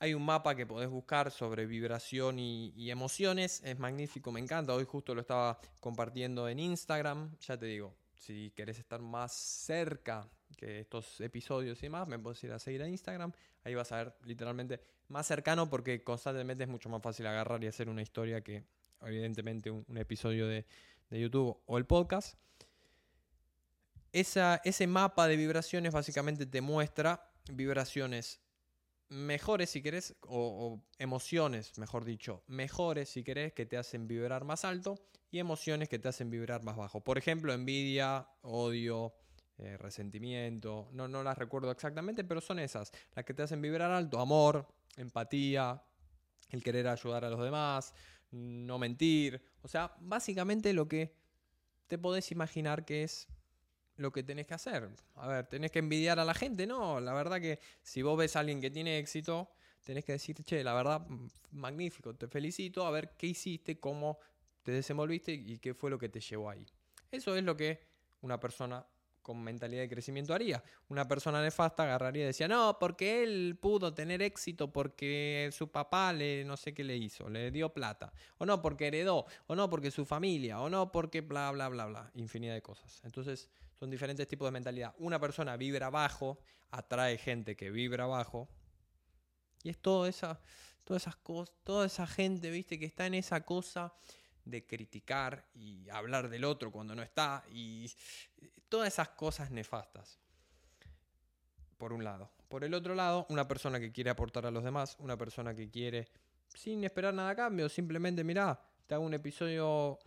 Hay 0.01 0.13
un 0.13 0.25
mapa 0.25 0.55
que 0.55 0.67
podés 0.67 0.89
buscar 0.89 1.31
sobre 1.31 1.67
vibración 1.67 2.39
y, 2.39 2.91
emociones. 2.91 3.63
Es 3.65 3.79
magnífico, 3.79 4.33
me 4.33 4.41
encanta. 4.41 4.75
Hoy 4.75 4.85
justo 4.85 5.15
lo 5.15 5.21
estaba 5.21 5.59
compartiendo 5.81 6.49
en 6.49 6.59
Instagram. 6.59 7.37
Ya 7.39 7.57
te 7.57 7.67
digo, 7.67 7.95
si 8.17 8.51
querés 8.57 8.79
estar 8.79 9.01
más 9.01 9.33
cerca 9.33 10.29
que 10.57 10.81
estos 10.81 11.21
episodios 11.21 11.83
y 11.83 11.89
más, 11.89 12.07
me 12.09 12.19
puedes 12.19 12.43
ir 12.45 12.53
a 12.53 12.59
seguir 12.59 12.83
a 12.83 12.89
Instagram. 12.89 13.33
Ahí 13.65 13.75
vas 13.75 13.93
a 13.93 13.97
ver 13.97 14.15
literalmente 14.25 14.81
más 15.09 15.27
cercano 15.27 15.71
porque 15.71 16.03
constantemente 16.03 16.65
es 16.65 16.69
mucho 16.69 16.89
más 16.89 17.03
fácil 17.03 17.27
agarrar 17.27 17.63
y 17.63 17.67
hacer 17.67 17.89
una 17.89 18.03
historia 18.03 18.41
que 18.41 18.65
evidentemente 19.03 19.71
un, 19.71 19.97
episodio 19.97 20.47
de, 20.49 20.67
YouTube 21.11 21.57
o 21.67 21.79
el 21.79 21.87
podcast. 21.87 22.37
ese 24.11 24.87
mapa 24.89 25.29
de 25.29 25.37
vibraciones 25.37 25.93
básicamente 25.93 26.45
te 26.45 26.61
muestra 26.61 27.31
vibraciones 27.53 28.44
mejores 29.09 29.71
si 29.71 29.83
querés, 29.83 30.15
o, 30.23 30.81
emociones, 30.99 31.79
mejor 31.79 32.05
dicho, 32.05 32.43
mejores 32.47 33.09
si 33.09 33.23
querés, 33.23 33.53
que 33.53 33.67
te 33.67 33.77
hacen 33.77 34.07
vibrar 34.07 34.45
más 34.45 34.65
alto 34.65 34.97
y 35.31 35.39
emociones 35.39 35.89
que 35.89 35.99
te 35.99 36.09
hacen 36.09 36.31
vibrar 36.31 36.63
más 36.63 36.77
bajo. 36.77 37.03
Por 37.03 37.19
ejemplo, 37.19 37.53
envidia, 37.53 38.29
odio, 38.43 39.15
eh, 39.59 39.77
resentimiento, 39.77 40.89
no, 40.93 41.09
no 41.09 41.23
las 41.23 41.39
recuerdo 41.39 41.71
exactamente, 41.71 42.25
pero 42.25 42.41
son 42.41 42.59
esas, 42.59 42.93
las 43.15 43.25
que 43.25 43.35
te 43.35 43.43
hacen 43.43 43.61
vibrar 43.61 43.91
alto, 43.91 44.21
amor, 44.21 44.67
empatía, 44.97 45.83
el 46.51 46.63
querer 46.63 46.89
ayudar 46.89 47.25
a 47.25 47.31
los 47.31 47.43
demás, 47.43 47.95
no 48.31 48.79
mentir, 48.79 49.41
o 49.63 49.69
sea, 49.69 49.95
básicamente 50.01 50.73
lo 50.73 50.89
que 50.89 51.15
te 51.87 51.99
podés 51.99 52.33
imaginar 52.33 52.85
que 52.85 53.05
es 53.05 53.29
lo 53.97 54.13
que 54.13 54.23
tenés 54.23 54.47
que 54.47 54.55
hacer. 54.55 54.89
A 55.17 55.27
ver, 55.29 55.47
tenés 55.47 55.71
que 55.71 55.79
envidiar 55.79 56.19
a 56.19 56.25
la 56.25 56.35
gente, 56.35 56.67
no. 56.67 57.01
La 57.01 57.13
verdad 57.13 57.41
que 57.41 57.61
si 57.83 58.03
vos 58.03 58.19
ves 58.19 58.37
a 58.37 58.41
alguien 58.41 58.61
que 58.61 58.71
tiene 58.71 58.99
éxito, 58.99 59.51
tenés 59.85 60.05
que 60.05 60.13
decir, 60.13 60.43
che, 60.45 60.65
la 60.65 60.75
verdad, 60.75 61.07
magnífico, 61.53 62.15
te 62.15 62.29
felicito, 62.29 62.87
a 62.87 62.91
ver 62.91 63.15
qué 63.17 63.29
hiciste, 63.29 63.79
cómo 63.79 64.19
te 64.63 64.73
desenvolviste 64.73 65.33
y 65.33 65.59
qué 65.59 65.75
fue 65.75 65.91
lo 65.91 65.99
que 65.99 66.09
te 66.09 66.21
llevó 66.21 66.51
ahí. 66.51 66.67
Eso 67.11 67.37
es 67.37 67.45
lo 67.45 67.57
que 67.57 67.81
una 68.23 68.41
persona 68.41 68.85
con 69.25 69.43
mentalidad 69.43 69.83
de 69.83 69.89
crecimiento 69.89 70.35
haría. 70.35 70.63
Una 70.89 71.09
persona 71.09 71.43
nefasta 71.43 71.85
agarraría 71.85 72.25
y 72.25 72.27
decía, 72.27 72.47
no, 72.47 72.79
porque 72.79 73.23
él 73.23 73.59
pudo 73.61 73.95
tener 73.95 74.21
éxito 74.21 74.71
porque 74.71 75.49
su 75.51 75.71
papá 75.73 76.13
le 76.13 76.45
no 76.45 76.59
sé 76.59 76.75
qué 76.75 76.85
le 76.85 76.97
hizo, 76.97 77.29
le 77.31 77.51
dio 77.51 77.73
plata, 77.73 78.13
o 78.37 78.45
no 78.45 78.61
porque 78.61 78.89
heredó, 78.89 79.25
o 79.47 79.57
no 79.57 79.71
porque 79.71 79.91
su 79.91 80.05
familia, 80.05 80.61
o 80.61 80.69
no 80.69 80.93
porque 80.93 81.23
bla, 81.23 81.51
bla, 81.53 81.69
bla, 81.71 81.87
bla, 81.87 82.11
infinidad 82.15 82.53
de 82.53 82.61
cosas. 82.61 83.01
Entonces, 83.03 83.49
son 83.85 83.91
diferentes 83.91 84.27
tipos 84.27 84.47
de 84.47 84.53
mentalidad. 84.53 84.95
Una 84.97 85.21
persona 85.21 85.59
vibra 85.59 85.91
bajo, 85.91 86.39
atrae 86.71 87.19
gente 87.19 87.55
que 87.55 87.71
vibra 87.71 88.07
bajo. 88.07 88.49
Y 89.63 89.69
es 89.69 89.79
toda 89.79 90.09
esa, 90.09 90.41
todas 90.85 91.03
esas 91.03 91.17
cosas, 91.17 91.55
toda 91.65 91.85
esa 91.85 92.07
gente, 92.07 92.51
viste, 92.51 92.79
que 92.79 92.87
está 92.87 93.05
en 93.05 93.13
esa 93.13 93.43
cosa 93.43 93.93
de 94.43 94.65
criticar 94.65 95.51
y 95.53 95.87
hablar 95.91 96.31
del 96.31 96.45
otro 96.45 96.73
cuando 96.73 96.95
no 96.95 97.03
está. 97.03 97.45
Y 97.53 97.93
todas 98.71 98.89
esas 98.89 99.11
cosas 99.11 99.51
nefastas. 99.51 100.19
Por 101.77 101.93
un 101.93 102.03
lado. 102.03 102.31
Por 102.49 102.65
el 102.65 102.73
otro 102.73 102.95
lado, 102.95 103.27
una 103.29 103.47
persona 103.47 103.79
que 103.79 103.93
quiere 103.93 104.09
aportar 104.09 104.47
a 104.47 104.51
los 104.51 104.65
demás, 104.65 104.97
una 104.99 105.19
persona 105.19 105.55
que 105.55 105.69
quiere, 105.69 106.09
sin 106.49 106.83
esperar 106.85 107.13
nada 107.13 107.29
a 107.29 107.37
cambio, 107.37 107.69
simplemente, 107.69 108.25
mirá, 108.25 108.59
te 108.87 108.95
hago 108.95 109.05
un 109.05 109.13
episodio 109.13 109.99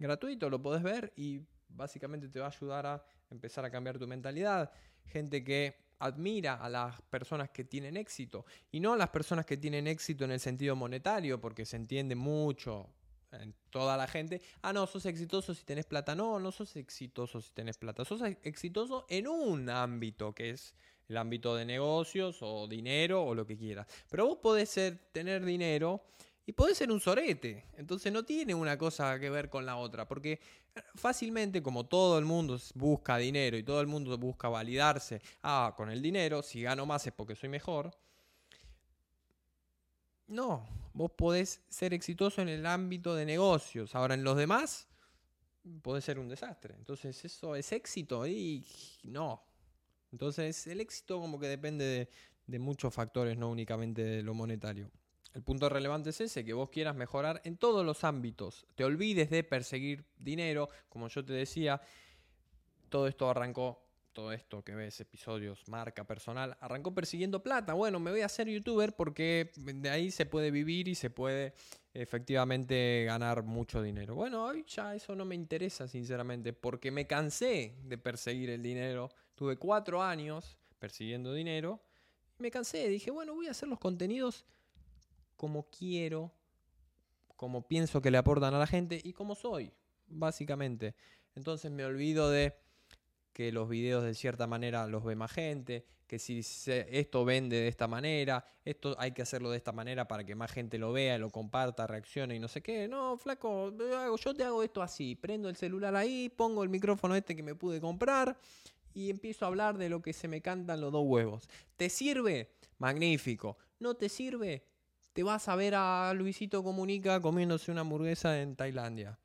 gratuito, 0.00 0.50
lo 0.50 0.60
podés 0.60 0.82
ver 0.82 1.12
y 1.14 1.42
básicamente 1.70 2.28
te 2.28 2.40
va 2.40 2.46
a 2.46 2.50
ayudar 2.50 2.86
a 2.86 3.04
empezar 3.30 3.64
a 3.64 3.70
cambiar 3.70 3.98
tu 3.98 4.06
mentalidad. 4.06 4.70
Gente 5.06 5.42
que 5.42 5.90
admira 5.98 6.54
a 6.54 6.68
las 6.68 7.00
personas 7.02 7.50
que 7.50 7.64
tienen 7.64 7.96
éxito 7.96 8.44
y 8.70 8.80
no 8.80 8.94
a 8.94 8.96
las 8.96 9.10
personas 9.10 9.44
que 9.46 9.56
tienen 9.56 9.86
éxito 9.86 10.24
en 10.24 10.32
el 10.32 10.40
sentido 10.40 10.74
monetario, 10.74 11.40
porque 11.40 11.64
se 11.64 11.76
entiende 11.76 12.14
mucho 12.14 12.88
en 13.32 13.54
toda 13.70 13.96
la 13.96 14.06
gente. 14.06 14.40
Ah, 14.62 14.72
no, 14.72 14.86
sos 14.86 15.06
exitoso 15.06 15.54
si 15.54 15.64
tenés 15.64 15.86
plata. 15.86 16.14
No, 16.14 16.38
no 16.38 16.50
sos 16.52 16.74
exitoso 16.76 17.40
si 17.40 17.52
tenés 17.52 17.78
plata. 17.78 18.04
Sos 18.04 18.22
exitoso 18.42 19.06
en 19.08 19.28
un 19.28 19.68
ámbito 19.70 20.34
que 20.34 20.50
es 20.50 20.74
el 21.08 21.16
ámbito 21.16 21.54
de 21.56 21.64
negocios 21.64 22.38
o 22.40 22.66
dinero 22.66 23.22
o 23.24 23.34
lo 23.34 23.46
que 23.46 23.56
quieras. 23.56 23.86
Pero 24.08 24.26
vos 24.26 24.38
podés 24.38 24.70
ser, 24.70 24.98
tener 25.12 25.44
dinero 25.44 26.02
y 26.46 26.52
puede 26.52 26.74
ser 26.74 26.90
un 26.90 27.00
sorete. 27.00 27.66
Entonces 27.76 28.12
no 28.12 28.24
tiene 28.24 28.54
una 28.54 28.76
cosa 28.76 29.18
que 29.18 29.30
ver 29.30 29.48
con 29.48 29.66
la 29.66 29.76
otra. 29.76 30.08
Porque 30.08 30.40
fácilmente, 30.94 31.62
como 31.62 31.86
todo 31.86 32.18
el 32.18 32.24
mundo 32.24 32.58
busca 32.74 33.16
dinero 33.18 33.56
y 33.56 33.62
todo 33.62 33.80
el 33.80 33.86
mundo 33.86 34.16
busca 34.18 34.48
validarse, 34.48 35.20
ah, 35.42 35.74
con 35.76 35.90
el 35.90 36.02
dinero, 36.02 36.42
si 36.42 36.62
gano 36.62 36.86
más 36.86 37.06
es 37.06 37.12
porque 37.12 37.36
soy 37.36 37.48
mejor. 37.48 37.90
No, 40.26 40.66
vos 40.92 41.10
podés 41.12 41.60
ser 41.68 41.92
exitoso 41.92 42.40
en 42.42 42.48
el 42.48 42.64
ámbito 42.66 43.14
de 43.14 43.26
negocios. 43.26 43.94
Ahora 43.94 44.14
en 44.14 44.24
los 44.24 44.36
demás, 44.36 44.88
puede 45.82 46.00
ser 46.00 46.18
un 46.18 46.28
desastre. 46.28 46.74
Entonces, 46.78 47.24
¿eso 47.24 47.54
es 47.56 47.72
éxito? 47.72 48.26
Y 48.26 48.64
no. 49.04 49.42
Entonces, 50.12 50.66
el 50.66 50.80
éxito 50.80 51.20
como 51.20 51.38
que 51.38 51.48
depende 51.48 51.84
de, 51.84 52.08
de 52.46 52.58
muchos 52.58 52.92
factores, 52.92 53.36
no 53.36 53.50
únicamente 53.50 54.02
de 54.02 54.22
lo 54.22 54.34
monetario. 54.34 54.90
El 55.32 55.42
punto 55.42 55.68
relevante 55.68 56.10
es 56.10 56.20
ese, 56.20 56.44
que 56.44 56.52
vos 56.52 56.70
quieras 56.70 56.96
mejorar 56.96 57.40
en 57.44 57.56
todos 57.56 57.84
los 57.86 58.02
ámbitos. 58.02 58.66
Te 58.74 58.84
olvides 58.84 59.30
de 59.30 59.44
perseguir 59.44 60.04
dinero, 60.18 60.68
como 60.88 61.08
yo 61.08 61.24
te 61.24 61.32
decía, 61.32 61.80
todo 62.88 63.06
esto 63.06 63.30
arrancó, 63.30 63.80
todo 64.12 64.32
esto 64.32 64.64
que 64.64 64.74
ves, 64.74 65.00
episodios, 65.00 65.68
marca 65.68 66.04
personal, 66.04 66.56
arrancó 66.60 66.92
persiguiendo 66.92 67.42
plata. 67.42 67.74
Bueno, 67.74 68.00
me 68.00 68.10
voy 68.10 68.22
a 68.22 68.26
hacer 68.26 68.48
youtuber 68.48 68.94
porque 68.96 69.52
de 69.56 69.88
ahí 69.88 70.10
se 70.10 70.26
puede 70.26 70.50
vivir 70.50 70.88
y 70.88 70.96
se 70.96 71.10
puede 71.10 71.54
efectivamente 71.94 73.04
ganar 73.06 73.44
mucho 73.44 73.80
dinero. 73.82 74.16
Bueno, 74.16 74.44
hoy 74.44 74.64
ya 74.66 74.96
eso 74.96 75.14
no 75.14 75.24
me 75.24 75.36
interesa, 75.36 75.86
sinceramente, 75.86 76.52
porque 76.52 76.90
me 76.90 77.06
cansé 77.06 77.76
de 77.84 77.98
perseguir 77.98 78.50
el 78.50 78.62
dinero. 78.62 79.10
Tuve 79.36 79.56
cuatro 79.56 80.02
años 80.02 80.58
persiguiendo 80.78 81.32
dinero 81.34 81.80
Me 82.38 82.50
cansé, 82.50 82.88
dije, 82.88 83.10
bueno, 83.10 83.34
voy 83.34 83.46
a 83.48 83.50
hacer 83.50 83.68
los 83.68 83.78
contenidos 83.78 84.46
como 85.40 85.70
quiero, 85.70 86.30
como 87.34 87.66
pienso 87.66 88.02
que 88.02 88.10
le 88.10 88.18
aportan 88.18 88.52
a 88.52 88.58
la 88.58 88.66
gente 88.66 89.00
y 89.02 89.14
como 89.14 89.34
soy, 89.34 89.72
básicamente. 90.06 90.94
Entonces 91.34 91.70
me 91.70 91.82
olvido 91.82 92.28
de 92.28 92.58
que 93.32 93.50
los 93.50 93.66
videos 93.66 94.04
de 94.04 94.12
cierta 94.12 94.46
manera 94.46 94.86
los 94.86 95.02
ve 95.02 95.16
más 95.16 95.32
gente, 95.32 95.86
que 96.06 96.18
si 96.18 96.42
esto 96.66 97.24
vende 97.24 97.56
de 97.56 97.68
esta 97.68 97.88
manera, 97.88 98.44
esto 98.66 98.94
hay 98.98 99.12
que 99.12 99.22
hacerlo 99.22 99.50
de 99.50 99.56
esta 99.56 99.72
manera 99.72 100.06
para 100.06 100.24
que 100.24 100.34
más 100.34 100.52
gente 100.52 100.76
lo 100.76 100.92
vea, 100.92 101.16
lo 101.16 101.30
comparta, 101.30 101.86
reaccione 101.86 102.34
y 102.34 102.38
no 102.38 102.48
sé 102.48 102.60
qué. 102.60 102.86
No, 102.86 103.16
flaco, 103.16 103.72
yo 104.22 104.34
te 104.34 104.44
hago 104.44 104.62
esto 104.62 104.82
así, 104.82 105.14
prendo 105.14 105.48
el 105.48 105.56
celular 105.56 105.96
ahí, 105.96 106.28
pongo 106.28 106.62
el 106.62 106.68
micrófono 106.68 107.14
este 107.16 107.34
que 107.34 107.42
me 107.42 107.54
pude 107.54 107.80
comprar 107.80 108.36
y 108.92 109.08
empiezo 109.08 109.46
a 109.46 109.48
hablar 109.48 109.78
de 109.78 109.88
lo 109.88 110.02
que 110.02 110.12
se 110.12 110.28
me 110.28 110.42
cantan 110.42 110.82
los 110.82 110.92
dos 110.92 111.04
huevos. 111.06 111.48
¿Te 111.78 111.88
sirve? 111.88 112.50
Magnífico. 112.76 113.56
¿No 113.78 113.94
te 113.94 114.10
sirve? 114.10 114.68
Te 115.12 115.24
vas 115.24 115.48
a 115.48 115.56
ver 115.56 115.74
a 115.74 116.12
Luisito 116.14 116.62
Comunica 116.62 117.20
comiéndose 117.20 117.72
una 117.72 117.80
hamburguesa 117.80 118.40
en 118.40 118.54
Tailandia. 118.54 119.18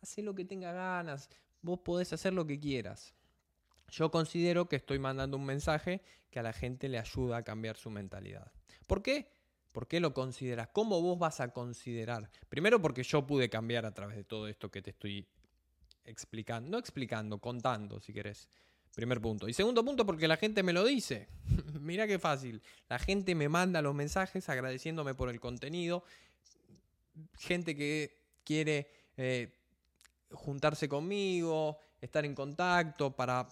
Haz 0.00 0.16
lo 0.18 0.34
que 0.34 0.46
tenga 0.46 0.72
ganas. 0.72 1.28
Vos 1.60 1.80
podés 1.80 2.12
hacer 2.14 2.32
lo 2.32 2.46
que 2.46 2.58
quieras. 2.58 3.14
Yo 3.88 4.10
considero 4.10 4.68
que 4.68 4.76
estoy 4.76 4.98
mandando 4.98 5.36
un 5.36 5.44
mensaje 5.44 6.02
que 6.30 6.38
a 6.38 6.42
la 6.42 6.54
gente 6.54 6.88
le 6.88 6.98
ayuda 6.98 7.38
a 7.38 7.42
cambiar 7.42 7.76
su 7.76 7.90
mentalidad. 7.90 8.50
¿Por 8.86 9.02
qué? 9.02 9.30
¿Por 9.72 9.86
qué 9.86 10.00
lo 10.00 10.14
consideras? 10.14 10.68
¿Cómo 10.72 11.02
vos 11.02 11.18
vas 11.18 11.40
a 11.40 11.52
considerar? 11.52 12.30
Primero 12.48 12.80
porque 12.80 13.02
yo 13.02 13.26
pude 13.26 13.50
cambiar 13.50 13.84
a 13.84 13.92
través 13.92 14.16
de 14.16 14.24
todo 14.24 14.48
esto 14.48 14.70
que 14.70 14.80
te 14.80 14.90
estoy 14.90 15.28
explicando. 16.04 16.70
No 16.70 16.78
explicando, 16.78 17.38
contando, 17.38 18.00
si 18.00 18.14
querés. 18.14 18.48
Primer 18.98 19.20
punto. 19.20 19.48
Y 19.48 19.52
segundo 19.52 19.84
punto 19.84 20.04
porque 20.04 20.26
la 20.26 20.36
gente 20.36 20.64
me 20.64 20.72
lo 20.72 20.84
dice. 20.84 21.28
Mira 21.80 22.08
qué 22.08 22.18
fácil. 22.18 22.60
La 22.88 22.98
gente 22.98 23.36
me 23.36 23.48
manda 23.48 23.80
los 23.80 23.94
mensajes 23.94 24.48
agradeciéndome 24.48 25.14
por 25.14 25.28
el 25.28 25.38
contenido. 25.38 26.02
Gente 27.38 27.76
que 27.76 28.18
quiere 28.42 28.90
eh, 29.16 29.54
juntarse 30.32 30.88
conmigo, 30.88 31.78
estar 32.00 32.24
en 32.24 32.34
contacto 32.34 33.14
para 33.14 33.46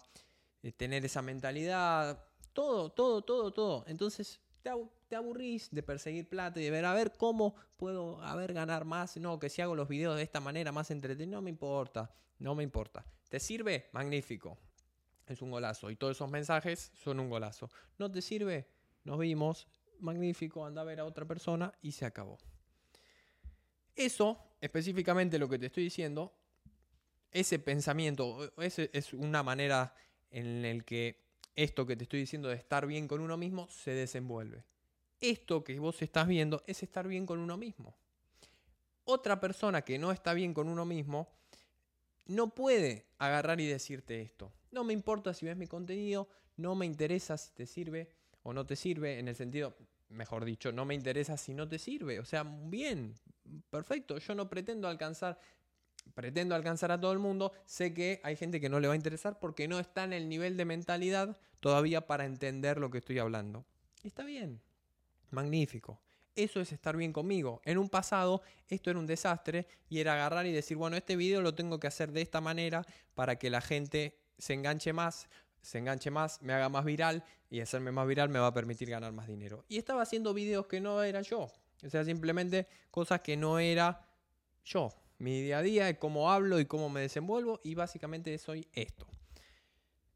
eh, 0.65 0.73
tener 0.73 1.05
esa 1.05 1.23
mentalidad, 1.23 2.25
todo, 2.53 2.91
todo, 2.91 3.23
todo, 3.23 3.53
todo. 3.53 3.85
Entonces 3.87 4.41
te, 4.63 5.15
aburrís 5.15 5.71
de 5.71 5.85
perseguir 5.85 6.29
plata 6.29 6.59
y 6.59 6.65
de 6.65 6.73
ver 6.73 6.87
a 6.87 6.93
ver 6.93 7.13
cómo 7.17 7.55
puedo 7.77 8.17
ganar 8.17 8.85
más. 8.85 9.17
No, 9.19 9.39
que 9.39 9.49
si 9.49 9.63
hago 9.63 9.77
los 9.77 9.87
videos 9.87 10.17
de 10.17 10.25
esta 10.25 10.41
manera 10.41 10.73
más 10.73 10.91
entretenidos, 10.91 11.39
no 11.39 11.43
me 11.43 11.51
importa, 11.51 12.13
no 12.41 12.57
me 12.57 12.65
importa. 12.65 13.07
¿Te 13.29 13.39
sirve? 13.39 13.91
Magnífico. 13.93 14.59
Es 15.27 15.43
un 15.43 15.51
golazo. 15.51 15.91
Y 15.91 15.97
todos 15.97 16.17
esos 16.17 16.31
mensajes 16.31 16.93
son 16.95 17.21
un 17.21 17.29
golazo. 17.29 17.71
¿No 17.99 18.11
te 18.11 18.23
sirve? 18.23 18.69
Nos 19.05 19.19
vimos. 19.19 19.67
Magnífico. 20.01 20.65
Anda 20.65 20.83
a 20.83 20.85
ver 20.85 21.01
a 21.01 21.05
otra 21.05 21.25
persona 21.25 21.73
y 21.83 21.93
se 21.93 22.05
acabó. 22.05 22.39
Eso, 23.95 24.39
específicamente 24.61 25.39
lo 25.39 25.49
que 25.49 25.59
te 25.59 25.67
estoy 25.67 25.85
diciendo, 25.85 26.35
ese 27.33 27.59
pensamiento, 27.59 28.53
es 28.61 29.15
una 29.15 29.43
manera 29.43 29.95
en 30.31 30.65
el 30.65 30.85
que 30.85 31.25
esto 31.55 31.87
que 31.87 31.97
te 31.97 32.05
estoy 32.05 32.21
diciendo 32.21 32.49
de 32.49 32.57
estar 32.57 32.87
bien 32.87 33.09
con 33.09 33.21
uno 33.21 33.37
mismo 33.37 33.69
se 33.69 33.93
desenvuelve. 33.93 34.65
Esto 35.21 35.65
que 35.65 35.79
vos 35.79 36.03
estás 36.03 36.29
viendo 36.29 36.63
es 36.67 36.83
estar 36.83 37.09
bien 37.09 37.25
con 37.25 37.39
uno 37.39 37.57
mismo. 37.57 37.97
Otra 39.05 39.41
persona 39.41 39.83
que 39.83 39.99
no 39.99 40.13
está 40.13 40.35
bien 40.35 40.53
con 40.53 40.69
uno 40.69 40.85
mismo 40.85 41.33
no 42.27 42.55
puede 42.55 43.07
agarrar 43.19 43.61
y 43.61 43.67
decirte 43.67 44.21
esto. 44.21 44.53
No 44.77 44.85
me 44.85 44.93
importa 44.93 45.33
si 45.33 45.47
ves 45.47 45.57
mi 45.57 45.67
contenido, 45.67 46.29
no 46.59 46.75
me 46.75 46.85
interesa 46.85 47.39
si 47.39 47.51
te 47.55 47.65
sirve 47.65 48.11
o 48.43 48.53
no 48.53 48.67
te 48.67 48.77
sirve, 48.77 49.19
en 49.19 49.27
el 49.27 49.35
sentido, 49.35 49.75
mejor 50.11 50.45
dicho, 50.45 50.71
no 50.71 50.85
me 50.85 50.93
interesa 50.95 51.39
si 51.39 51.55
no 51.55 51.67
te 51.67 51.79
sirve. 51.79 52.21
O 52.21 52.27
sea, 52.27 52.43
bien, 52.45 53.15
perfecto, 53.71 54.19
yo 54.19 54.35
no 54.35 54.51
pretendo 54.51 54.87
alcanzar 54.87 55.41
pretendo 56.15 56.55
alcanzar 56.55 56.93
a 56.93 57.01
todo 57.01 57.13
el 57.13 57.19
mundo, 57.19 57.53
sé 57.65 57.95
que 57.95 58.21
hay 58.23 58.37
gente 58.37 58.61
que 58.61 58.69
no 58.69 58.79
le 58.79 58.87
va 58.87 58.93
a 58.93 58.97
interesar 58.97 59.39
porque 59.39 59.67
no 59.67 59.81
está 59.81 60.05
en 60.05 60.13
el 60.13 60.29
nivel 60.29 60.59
de 60.59 60.67
mentalidad 60.67 61.39
todavía 61.61 62.07
para 62.07 62.27
entender 62.27 62.77
lo 62.77 62.91
que 62.91 62.99
estoy 62.99 63.19
hablando. 63.19 63.65
Está 64.05 64.25
bien, 64.25 64.61
magnífico. 65.31 66.03
Eso 66.35 66.61
es 66.61 66.71
estar 66.71 66.99
bien 66.99 67.15
conmigo. 67.15 67.63
En 67.65 67.79
un 67.79 67.89
pasado 67.89 68.43
esto 68.69 68.91
era 68.91 68.99
un 68.99 69.07
desastre 69.07 69.67
y 69.89 70.01
era 70.01 70.13
agarrar 70.13 70.45
y 70.45 70.53
decir, 70.53 70.77
bueno, 70.77 70.99
este 70.99 71.17
video 71.17 71.41
lo 71.41 71.55
tengo 71.55 71.81
que 71.81 71.87
hacer 71.87 72.13
de 72.13 72.21
esta 72.21 72.43
manera 72.43 72.85
para 73.15 73.37
que 73.37 73.49
la 73.49 73.63
gente 73.63 74.26
se 74.39 74.55
enganche 74.55 74.93
más, 74.93 75.29
se 75.63 75.79
enganche 75.79 76.11
más, 76.11 76.43
me 76.43 76.53
haga 76.53 76.69
más 76.69 76.85
viral 76.85 77.25
y 77.51 77.61
hacerme 77.61 77.93
más 77.93 78.07
viral 78.07 78.29
me 78.29 78.39
va 78.39 78.49
a 78.49 78.55
permitir 78.55 78.91
ganar 78.91 79.13
más 79.13 79.27
dinero. 79.27 79.65
Y 79.69 79.79
estaba 79.79 80.03
haciendo 80.03 80.35
videos 80.35 80.67
que 80.67 80.81
no 80.81 81.03
era 81.03 81.23
yo. 81.23 81.49
O 81.85 81.91
sea, 81.91 82.05
simplemente 82.05 82.67
cosas 82.91 83.21
que 83.21 83.37
no 83.37 83.59
era 83.59 84.07
yo 84.65 84.91
mi 85.19 85.43
día 85.43 85.59
a 85.59 85.63
día, 85.63 85.99
cómo 85.99 86.31
hablo 86.31 86.61
y 86.61 86.67
cómo 86.67 86.89
me 86.89 87.01
desenvuelvo 87.01 87.61
y 87.65 87.75
básicamente 87.75 88.37
soy 88.39 88.67
esto. 88.73 89.07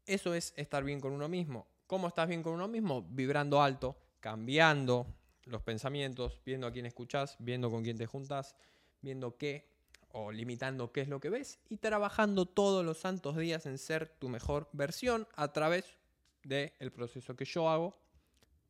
Eso 0.05 0.33
es 0.33 0.53
estar 0.57 0.83
bien 0.83 0.99
con 0.99 1.13
uno 1.13 1.27
mismo. 1.27 1.67
¿Cómo 1.87 2.07
estás 2.07 2.27
bien 2.27 2.43
con 2.43 2.53
uno 2.53 2.67
mismo? 2.67 3.01
Vibrando 3.09 3.61
alto, 3.61 3.97
cambiando 4.19 5.07
los 5.45 5.61
pensamientos, 5.61 6.39
viendo 6.45 6.67
a 6.67 6.71
quién 6.71 6.85
escuchas, 6.85 7.35
viendo 7.39 7.69
con 7.69 7.83
quién 7.83 7.97
te 7.97 8.05
juntas, 8.05 8.55
viendo 9.01 9.37
qué 9.37 9.69
o 10.13 10.31
limitando 10.31 10.91
qué 10.91 11.01
es 11.01 11.07
lo 11.07 11.19
que 11.19 11.29
ves 11.29 11.59
y 11.69 11.77
trabajando 11.77 12.45
todos 12.45 12.85
los 12.85 12.99
santos 12.99 13.37
días 13.37 13.65
en 13.65 13.77
ser 13.77 14.09
tu 14.19 14.29
mejor 14.29 14.69
versión 14.73 15.27
a 15.35 15.51
través 15.51 15.97
del 16.43 16.91
proceso 16.91 17.35
que 17.35 17.45
yo 17.45 17.69
hago 17.69 17.97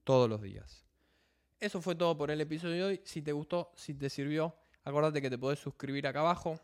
todos 0.04 0.30
los 0.30 0.42
días. 0.42 0.86
Eso 1.60 1.82
fue 1.82 1.96
todo 1.96 2.18
por 2.18 2.32
el 2.32 2.42
episodio 2.42 2.76
de 2.76 2.84
hoy. 2.84 3.02
Si 3.04 3.22
te 3.22 3.32
gustó, 3.32 3.72
si 3.76 3.94
te 3.94 4.10
sirvió, 4.10 4.56
Acordate 4.84 5.22
que 5.22 5.30
te 5.30 5.38
podés 5.38 5.60
suscribir 5.60 6.08
acá 6.08 6.22
abajo. 6.22 6.60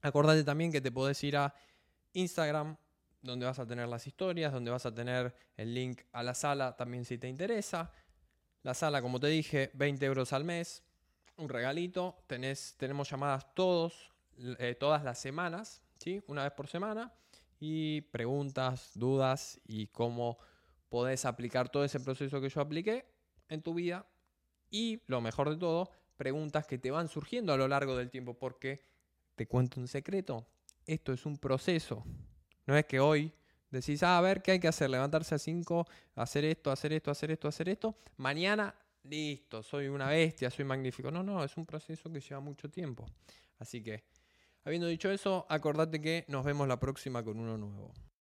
Acordate 0.00 0.42
también 0.42 0.72
que 0.72 0.80
te 0.80 0.90
podés 0.90 1.22
ir 1.22 1.36
a 1.36 1.54
Instagram, 2.14 2.76
donde 3.20 3.46
vas 3.46 3.58
a 3.58 3.66
tener 3.66 3.88
las 3.88 4.06
historias, 4.06 4.52
donde 4.52 4.70
vas 4.70 4.86
a 4.86 4.94
tener 4.94 5.34
el 5.56 5.74
link 5.74 6.00
a 6.12 6.22
la 6.22 6.34
sala 6.34 6.76
también 6.76 7.04
si 7.04 7.18
te 7.18 7.28
interesa. 7.28 7.92
La 8.62 8.74
sala, 8.74 9.02
como 9.02 9.20
te 9.20 9.26
dije, 9.26 9.70
20 9.74 10.04
euros 10.06 10.32
al 10.32 10.44
mes, 10.44 10.82
un 11.36 11.48
regalito. 11.48 12.16
Tenés, 12.26 12.74
tenemos 12.78 13.10
llamadas 13.10 13.54
todos, 13.54 14.12
eh, 14.58 14.76
todas 14.78 15.04
las 15.04 15.18
semanas, 15.18 15.82
¿sí? 15.98 16.22
una 16.26 16.44
vez 16.44 16.52
por 16.52 16.68
semana, 16.68 17.12
y 17.60 18.00
preguntas, 18.02 18.90
dudas 18.94 19.60
y 19.66 19.86
cómo 19.88 20.38
podés 20.88 21.24
aplicar 21.24 21.68
todo 21.68 21.84
ese 21.84 22.00
proceso 22.00 22.40
que 22.40 22.48
yo 22.48 22.60
apliqué 22.60 23.06
en 23.48 23.62
tu 23.62 23.74
vida. 23.74 24.06
Y 24.70 25.02
lo 25.06 25.20
mejor 25.20 25.50
de 25.50 25.56
todo, 25.56 25.90
preguntas 26.16 26.66
que 26.66 26.78
te 26.78 26.90
van 26.90 27.08
surgiendo 27.08 27.52
a 27.52 27.56
lo 27.56 27.68
largo 27.68 27.96
del 27.96 28.10
tiempo, 28.10 28.34
porque 28.34 28.84
te 29.34 29.46
cuento 29.46 29.80
un 29.80 29.88
secreto, 29.88 30.46
esto 30.86 31.12
es 31.12 31.24
un 31.26 31.38
proceso, 31.38 32.04
no 32.66 32.76
es 32.76 32.84
que 32.86 33.00
hoy 33.00 33.32
decís, 33.70 34.02
ah, 34.02 34.18
a 34.18 34.20
ver, 34.20 34.42
¿qué 34.42 34.52
hay 34.52 34.60
que 34.60 34.68
hacer? 34.68 34.90
Levantarse 34.90 35.34
a 35.34 35.38
5, 35.38 35.86
hacer 36.16 36.44
esto, 36.44 36.70
hacer 36.70 36.92
esto, 36.92 37.10
hacer 37.10 37.30
esto, 37.30 37.48
hacer 37.48 37.68
esto, 37.68 37.96
mañana, 38.16 38.74
listo, 39.04 39.62
soy 39.62 39.88
una 39.88 40.08
bestia, 40.08 40.50
soy 40.50 40.64
magnífico. 40.64 41.10
No, 41.10 41.22
no, 41.22 41.44
es 41.44 41.56
un 41.56 41.66
proceso 41.66 42.10
que 42.10 42.20
lleva 42.20 42.40
mucho 42.40 42.70
tiempo. 42.70 43.06
Así 43.58 43.82
que, 43.82 44.04
habiendo 44.64 44.86
dicho 44.86 45.10
eso, 45.10 45.46
acordate 45.48 46.00
que 46.00 46.24
nos 46.28 46.44
vemos 46.44 46.68
la 46.68 46.78
próxima 46.78 47.22
con 47.22 47.38
uno 47.38 47.56
nuevo. 47.56 47.92